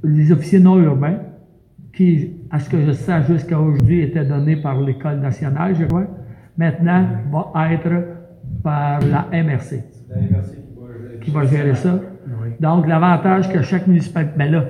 les 0.03 0.31
officiers 0.31 0.59
non 0.59 0.77
urbains, 0.77 1.17
qui, 1.91 2.41
à 2.51 2.59
ce 2.59 2.69
que 2.69 2.79
je 2.85 2.91
sais 2.91 3.23
jusqu'à 3.23 3.59
aujourd'hui, 3.59 4.01
était 4.01 4.25
donnée 4.25 4.57
par 4.57 4.79
l'École 4.79 5.19
nationale, 5.19 5.73
je 5.75 5.85
crois, 5.85 6.05
maintenant 6.55 7.07
va 7.31 7.73
être 7.73 7.89
par 8.61 8.99
la 8.99 9.27
MRC 9.31 9.83
La 10.09 10.17
MRC 10.17 10.64
qui 11.25 11.31
va 11.31 11.45
gérer 11.45 11.75
ça. 11.75 11.99
Donc, 12.59 12.87
l'avantage 12.87 13.51
que 13.51 13.61
chaque 13.61 13.87
municipalité. 13.87 14.33
Ben 14.37 14.51
là, 14.51 14.65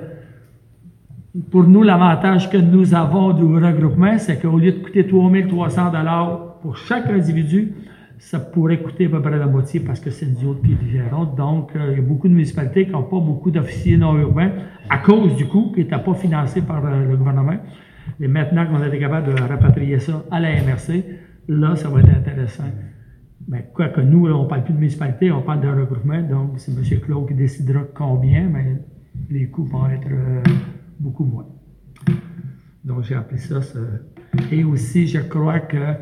pour 1.50 1.64
nous, 1.64 1.82
l'avantage 1.82 2.50
que 2.50 2.56
nous 2.56 2.94
avons 2.94 3.32
du 3.32 3.44
regroupement, 3.44 4.18
c'est 4.18 4.40
qu'au 4.40 4.58
lieu 4.58 4.72
de 4.72 4.78
coûter 4.78 5.06
3300 5.06 5.92
pour 6.62 6.76
chaque 6.76 7.08
individu, 7.10 7.74
ça 8.18 8.40
pourrait 8.40 8.78
coûter 8.78 9.06
à 9.06 9.08
peu 9.10 9.20
près 9.20 9.38
la 9.38 9.46
moitié 9.46 9.80
parce 9.80 10.00
que 10.00 10.10
c'est 10.10 10.26
autres 10.44 10.62
qui 10.62 10.76
le 10.80 10.90
gérons. 10.90 11.24
Donc, 11.24 11.76
euh, 11.76 11.90
il 11.92 11.98
y 11.98 12.00
a 12.00 12.02
beaucoup 12.02 12.28
de 12.28 12.32
municipalités 12.32 12.86
qui 12.86 12.92
n'ont 12.92 13.02
pas 13.02 13.20
beaucoup 13.20 13.50
d'officiers 13.50 13.98
non 13.98 14.16
urbains 14.16 14.52
à 14.88 14.98
cause 14.98 15.36
du 15.36 15.46
coût 15.46 15.70
qui 15.74 15.80
n'était 15.80 15.98
pas 15.98 16.14
financé 16.14 16.62
par 16.62 16.84
euh, 16.84 17.10
le 17.10 17.16
gouvernement. 17.16 17.58
Et 18.18 18.28
maintenant 18.28 18.66
qu'on 18.66 18.80
a 18.80 18.88
été 18.88 18.98
capable 18.98 19.34
de 19.34 19.42
rapatrier 19.42 19.98
ça 19.98 20.24
à 20.30 20.40
la 20.40 20.50
MRC, 20.62 21.04
là, 21.48 21.76
ça 21.76 21.88
va 21.88 22.00
être 22.00 22.08
intéressant. 22.08 22.64
Mais 23.48 23.70
quoi 23.72 23.88
que 23.90 24.00
nous, 24.00 24.26
là, 24.26 24.34
on 24.36 24.44
ne 24.44 24.48
parle 24.48 24.64
plus 24.64 24.74
de 24.74 24.78
municipalité, 24.78 25.30
on 25.30 25.42
parle 25.42 25.60
de 25.60 25.68
regroupement, 25.68 26.20
donc 26.22 26.58
c'est 26.58 26.72
M. 26.72 27.00
Claude 27.00 27.28
qui 27.28 27.34
décidera 27.34 27.82
combien, 27.94 28.48
mais 28.48 28.82
les 29.30 29.48
coûts 29.48 29.64
vont 29.64 29.86
être 29.88 30.08
euh, 30.10 30.42
beaucoup 30.98 31.24
moins. 31.24 31.46
Donc 32.84 33.02
j'ai 33.04 33.14
appelé 33.14 33.38
ça, 33.38 33.62
ça. 33.62 33.78
Et 34.50 34.64
aussi, 34.64 35.06
je 35.06 35.20
crois 35.20 35.60
que 35.60 35.94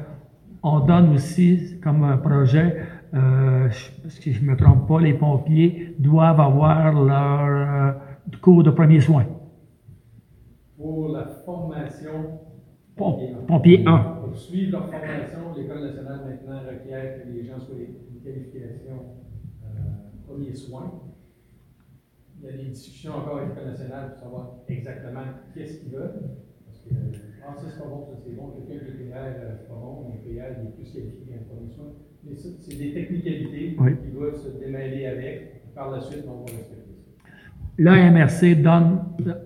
on 0.62 0.80
donne 0.80 1.12
aussi 1.14 1.78
comme 1.82 2.02
un 2.04 2.16
projet, 2.16 2.78
euh, 3.12 3.68
je- 3.70 4.08
si 4.08 4.32
je 4.32 4.42
ne 4.42 4.50
me 4.50 4.56
trompe 4.56 4.88
pas, 4.88 5.00
les 5.00 5.12
pompiers 5.14 5.94
doivent 5.98 6.40
avoir 6.40 6.92
leur 6.94 7.40
euh, 7.40 7.92
cours 8.40 8.62
de 8.62 8.70
premiers 8.70 9.00
soins. 9.00 9.26
Pour 10.78 11.08
la 11.10 11.26
formation. 11.44 12.40
Pom- 12.96 13.16
Pompier 13.46 13.82
1. 13.86 14.13
Pour 14.34 14.42
suivre 14.42 14.72
leur 14.72 14.90
formation, 14.90 15.54
l'École 15.56 15.82
nationale 15.84 16.20
maintenant 16.26 16.58
requiert 16.68 17.22
que 17.22 17.28
les 17.30 17.44
gens 17.44 17.60
soient 17.60 17.76
une 17.78 18.20
qualification 18.20 19.14
euh, 19.62 19.68
premiers 20.26 20.52
soins. 20.52 20.90
Il 22.42 22.46
y 22.46 22.48
a 22.48 22.56
des 22.56 22.70
discussions 22.70 23.12
encore 23.14 23.38
avec 23.38 23.50
l'École 23.50 23.68
nationale 23.70 24.10
pour 24.10 24.18
savoir 24.18 24.54
exactement 24.66 25.20
qu'est-ce 25.54 25.78
qu'ils 25.78 25.92
veulent. 25.92 26.18
Parce 26.66 26.80
que, 26.80 26.94
ah, 27.46 27.54
ça 27.54 27.62
c'est 27.70 27.78
pas 27.80 27.88
bon, 27.88 28.06
ça 28.10 28.16
c'est 28.26 28.34
bon, 28.34 28.50
quelqu'un 28.58 28.84
qui 28.84 28.90
est 28.90 29.06
PR, 29.06 29.14
euh, 29.14 29.54
c'est 29.56 29.68
pas 29.68 29.74
bon, 29.74 30.06
mais 30.10 30.16
PR, 30.18 30.50
il 30.58 30.66
est 30.66 30.74
plus 30.74 30.92
qualifié 30.92 31.26
qu'un 31.30 31.44
premier 31.54 31.70
soin. 31.70 31.86
Mais 32.24 32.34
ça, 32.34 32.48
c'est 32.58 32.76
des 32.76 32.92
technicalités 32.92 33.76
Oui. 33.78 33.90
qui 34.02 34.10
doivent 34.10 34.34
se 34.36 34.48
démêler 34.58 35.06
avec. 35.06 35.72
Par 35.76 35.92
la 35.92 36.00
suite, 36.00 36.24
on 36.26 36.38
va 36.40 36.46
respecter 36.46 36.90
ça. 36.90 37.22
L'AMRC 37.78 38.60
donne, 38.62 38.98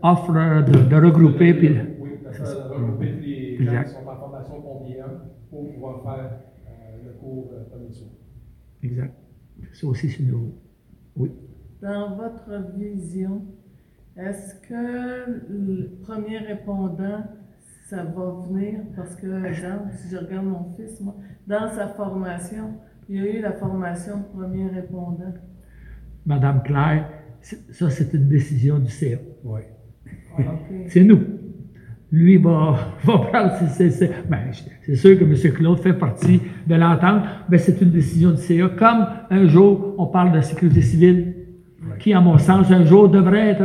offre 0.02 0.32
de, 0.32 0.88
de 0.88 0.96
regrouper, 0.96 1.52
puis 1.52 1.76
Oui, 2.00 2.10
ça 2.32 2.42
va 2.42 2.68
regrouper 2.74 3.12
tous 3.12 3.20
les 3.20 3.56
gens 3.66 3.72
Exact. 3.72 3.84
qui 3.88 3.94
sont 3.94 4.08
en 4.08 4.16
formation 4.16 4.60
pompier 4.62 5.00
1 5.00 5.04
pour 5.50 5.72
pouvoir 5.72 5.97
faire 6.14 6.40
euh, 6.66 7.04
le 7.04 7.12
cours 7.18 7.50
euh, 7.52 7.64
premier. 7.64 7.88
Exact. 8.82 9.14
Ça 9.72 9.86
aussi, 9.86 10.08
c'est 10.08 10.22
nouveau. 10.22 10.54
Oui. 11.16 11.30
Dans 11.82 12.16
votre 12.16 12.76
vision, 12.76 13.42
est-ce 14.16 14.54
que 14.66 15.42
le 15.48 15.98
premier 16.02 16.38
répondant, 16.38 17.24
ça 17.86 18.04
va 18.04 18.44
venir? 18.48 18.80
Parce 18.96 19.16
que, 19.16 19.44
exemple, 19.44 19.90
si 19.96 20.08
je 20.08 20.16
regarde 20.16 20.46
mon 20.46 20.72
fils, 20.76 21.00
moi, 21.00 21.16
dans 21.46 21.68
sa 21.72 21.88
formation, 21.88 22.74
il 23.08 23.16
y 23.16 23.20
a 23.20 23.38
eu 23.38 23.40
la 23.40 23.52
formation 23.52 24.18
de 24.18 24.24
premier 24.24 24.68
répondant. 24.68 25.34
Madame 26.26 26.62
Claire, 26.62 27.10
ça, 27.40 27.90
c'est 27.90 28.12
une 28.12 28.28
décision 28.28 28.78
du 28.78 28.90
CA. 28.90 29.18
Oui. 29.44 29.60
C'est 30.88 31.04
nous. 31.04 31.37
Lui 32.10 32.38
va, 32.38 32.76
va 33.04 33.18
prendre. 33.18 33.52
c'est- 33.58 33.68
c'est- 33.68 33.90
c'est- 33.90 34.10
ben, 34.28 34.38
c'est 34.86 34.94
sûr 34.96 35.18
que 35.18 35.24
M. 35.24 35.52
Claude 35.54 35.78
fait 35.80 35.92
partie 35.92 36.40
de 36.66 36.74
l'entente, 36.74 37.22
mais 37.50 37.58
c'est 37.58 37.80
une 37.82 37.90
décision 37.90 38.30
du 38.30 38.38
CA. 38.38 38.68
Comme 38.70 39.06
un 39.30 39.46
jour, 39.46 39.94
on 39.98 40.06
parle 40.06 40.30
de 40.30 40.36
la 40.36 40.42
sécurité 40.42 40.80
civile, 40.82 41.34
qui, 41.98 42.12
à 42.14 42.20
mon 42.20 42.38
sens, 42.38 42.70
un 42.70 42.84
jour 42.84 43.08
devrait 43.08 43.48
être. 43.50 43.64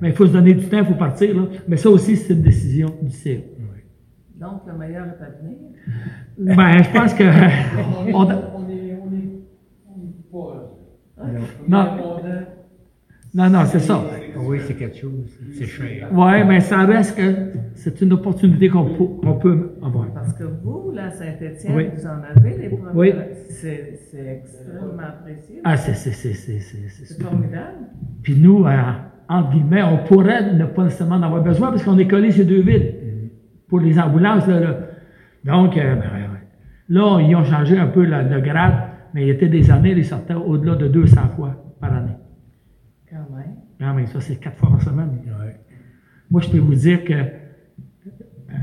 Mais 0.00 0.08
il 0.08 0.14
faut 0.14 0.26
se 0.26 0.32
donner 0.32 0.54
du 0.54 0.64
temps, 0.66 0.78
il 0.78 0.84
faut 0.86 0.94
partir. 0.94 1.34
Là. 1.36 1.42
Mais 1.68 1.76
ça 1.76 1.88
aussi, 1.90 2.16
c'est 2.16 2.34
une 2.34 2.42
décision 2.42 2.88
du 3.02 3.10
CA. 3.10 3.38
Donc, 4.40 4.62
le 4.66 4.76
meilleur 4.78 5.06
est 5.06 5.22
à 5.22 5.30
venir. 5.40 5.58
Ben, 6.56 6.82
je 6.82 6.90
pense 6.98 7.14
que. 7.14 7.22
On 8.02 8.06
est, 8.08 8.12
on- 8.12 8.18
on 8.18 8.68
est, 8.68 8.98
on 9.00 9.14
est, 9.14 9.30
on 9.88 10.00
est 10.02 10.32
pas. 10.32 11.22
euh, 11.22 11.38
Non. 11.68 11.86
Non, 13.34 13.50
non, 13.50 13.64
c'est 13.66 13.80
ça. 13.80 14.00
Oui, 14.36 14.58
c'est 14.66 14.74
quelque 14.74 14.96
chose. 14.96 15.38
C'est 15.52 15.66
cher. 15.66 16.08
Oui, 16.12 16.44
mais 16.46 16.60
ça 16.60 16.84
reste 16.86 17.16
que 17.16 17.58
c'est 17.74 18.00
une 18.00 18.12
opportunité 18.12 18.68
qu'on 18.68 18.84
peut, 19.40 19.72
avoir. 19.84 20.06
Parce 20.14 20.32
que 20.34 20.44
vous, 20.62 20.92
là, 20.92 21.10
Saint-Étienne, 21.10 21.74
Oui. 21.76 21.88
vous 21.94 22.06
en 22.06 22.20
avez 22.36 22.56
les 22.58 22.68
premiers. 22.68 22.92
Oui. 22.94 23.12
C'est 23.48 23.98
extrêmement 24.14 25.02
apprécié. 25.02 25.60
Ah, 25.64 25.76
c'est, 25.76 25.94
c'est, 25.94 26.10
c'est, 26.12 26.32
c'est, 26.34 26.58
c'est, 26.60 26.88
c'est- 26.88 27.04
C'est 27.06 27.22
formidable. 27.22 27.78
Puis 28.22 28.36
nous, 28.38 28.64
euh, 28.66 28.70
entre 29.28 29.50
guillemets, 29.50 29.82
on 29.82 29.98
pourrait 30.06 30.52
ne 30.54 30.66
pas 30.66 30.84
nécessairement 30.84 31.16
en 31.16 31.22
avoir 31.22 31.42
besoin 31.42 31.70
parce 31.70 31.82
qu'on 31.84 31.98
est 31.98 32.06
collé 32.08 32.30
sur 32.30 32.44
deux 32.46 32.60
villes 32.62 32.94
pour 33.68 33.80
les 33.80 33.98
ambulances. 33.98 34.46
Là, 34.46 34.60
là. 34.60 34.78
Donc, 35.44 35.76
euh, 35.76 35.94
ben, 35.96 36.00
ouais, 36.02 36.22
ouais. 36.22 36.42
là, 36.88 37.20
ils 37.20 37.34
ont 37.34 37.44
changé 37.44 37.78
un 37.78 37.86
peu 37.88 38.04
la- 38.04 38.22
le 38.22 38.40
grade, 38.40 38.74
mais 39.12 39.22
il 39.22 39.26
y 39.28 39.30
était 39.30 39.48
des 39.48 39.70
années, 39.70 39.92
ils 39.92 40.04
sortaient 40.04 40.34
au-delà 40.34 40.76
de 40.76 40.88
200 40.88 41.28
fois 41.36 41.54
par 41.80 41.92
année. 41.92 42.12
Quand 43.10 43.36
même. 43.36 43.56
Non, 43.80 43.94
mais 43.94 44.06
ça, 44.06 44.20
c'est 44.20 44.36
quatre 44.36 44.56
fois 44.56 44.70
par 44.70 44.82
semaine. 44.82 45.10
Ouais. 45.26 45.56
Moi, 46.30 46.40
je 46.40 46.50
peux 46.50 46.58
vous 46.58 46.74
dire 46.74 47.04
que 47.04 47.12
euh, 47.12 48.54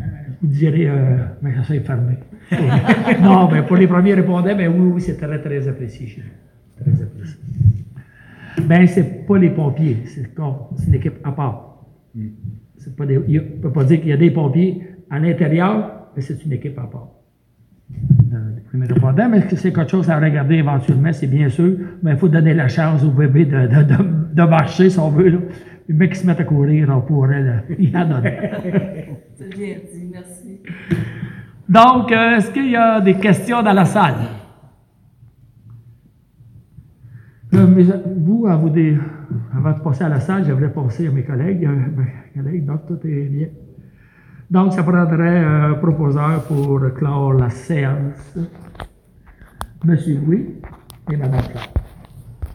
Vous 0.42 0.48
direz, 0.48 0.90
euh, 0.90 1.18
mais 1.42 1.54
ça 1.56 1.64
c'est 1.68 1.80
fermé. 1.82 2.16
non, 3.22 3.50
mais 3.52 3.64
pour 3.64 3.78
les 3.78 3.88
premiers 3.88 4.14
répondants, 4.16 4.56
ben 4.56 4.68
oui, 4.68 4.92
oui, 4.96 5.02
c'est 5.02 5.18
très, 5.18 5.40
très 5.42 5.68
apprécié 5.68 6.08
chez 6.08 6.22
nous. 6.22 6.84
Très 6.94 7.04
apprécié. 7.04 7.38
Ben, 8.68 8.86
c'est 8.88 9.26
pas 9.26 9.38
les 9.38 9.50
pompiers, 9.52 9.98
c'est 10.06 10.28
une 10.88 10.94
équipe 10.96 11.20
à 11.24 11.32
part. 11.32 11.86
C'est 12.78 12.96
pas 12.96 13.06
des, 13.06 13.16
a- 13.18 13.42
on 13.58 13.62
peut 13.62 13.72
pas 13.72 13.84
dire 13.86 14.00
qu'il 14.00 14.10
y 14.10 14.14
a 14.14 14.18
des 14.18 14.32
pompiers 14.32 14.82
à 15.10 15.20
l'intérieur, 15.20 16.08
mais 16.16 16.22
c'est 16.22 16.44
une 16.44 16.52
équipe 16.54 16.78
à 16.80 16.88
part. 16.88 17.08
Mais 18.74 19.42
que 19.48 19.56
c'est 19.56 19.72
quelque 19.74 19.92
chose 19.92 20.10
à 20.10 20.20
regarder 20.20 20.56
éventuellement, 20.56 21.12
c'est 21.14 21.28
bien 21.28 21.50
sûr, 21.50 21.76
mais 22.02 22.12
il 22.12 22.18
faut 22.18 22.30
donner 22.30 22.54
la 22.54 22.68
chance 22.68 23.04
au 23.04 23.12
bébé 23.12 23.46
de, 23.46 23.68
de, 23.68 23.84
de, 23.84 23.98
de 24.34 24.44
marcher, 24.44 24.90
si 24.90 24.98
on 25.00 25.10
veut. 25.10 25.30
Là. 25.30 25.38
Les 25.90 25.96
mecs 25.96 26.14
qui 26.14 26.20
se 26.20 26.26
mettent 26.28 26.40
à 26.40 26.44
courir, 26.46 26.90
on 26.96 27.02
pourrait 27.02 27.44
là, 27.44 27.54
y 27.78 27.96
en 27.98 28.08
donner. 28.08 28.38
C'est 29.36 29.50
bien 29.50 29.76
dit, 29.94 30.10
merci. 30.12 30.62
Donc, 31.68 32.12
euh, 32.12 32.38
est-ce 32.38 32.52
qu'il 32.52 32.70
y 32.70 32.76
a 32.76 33.02
des 33.02 33.16
questions 33.16 33.62
dans 33.62 33.74
la 33.74 33.86
salle? 33.86 34.16
Euh, 37.54 37.66
vous, 38.18 38.48
à 38.48 38.56
vous 38.56 38.70
des- 38.70 38.98
avant 39.56 39.74
de 39.74 39.80
passer 39.82 40.04
à 40.06 40.10
la 40.10 40.20
salle, 40.22 40.46
j'aimerais 40.46 40.72
passer 40.72 41.08
à 41.08 41.12
mes 41.12 41.24
collègues. 41.24 41.66
euh, 41.66 41.76
mes 41.98 42.42
collègues, 42.42 42.66
donc 42.66 42.86
tout 42.88 43.00
est 43.06 43.24
bien. 43.26 43.48
Donc, 44.52 44.74
ça 44.74 44.84
prendrait 44.84 45.46
un 45.46 45.76
proposeur 45.76 46.44
pour 46.44 46.82
clore 46.94 47.34
la 47.36 47.50
séance. 47.50 48.38
Monsieur 49.86 50.20
Louis 50.20 50.62
et 51.10 51.16
Madame 51.16 51.42
Claire. 51.42 51.81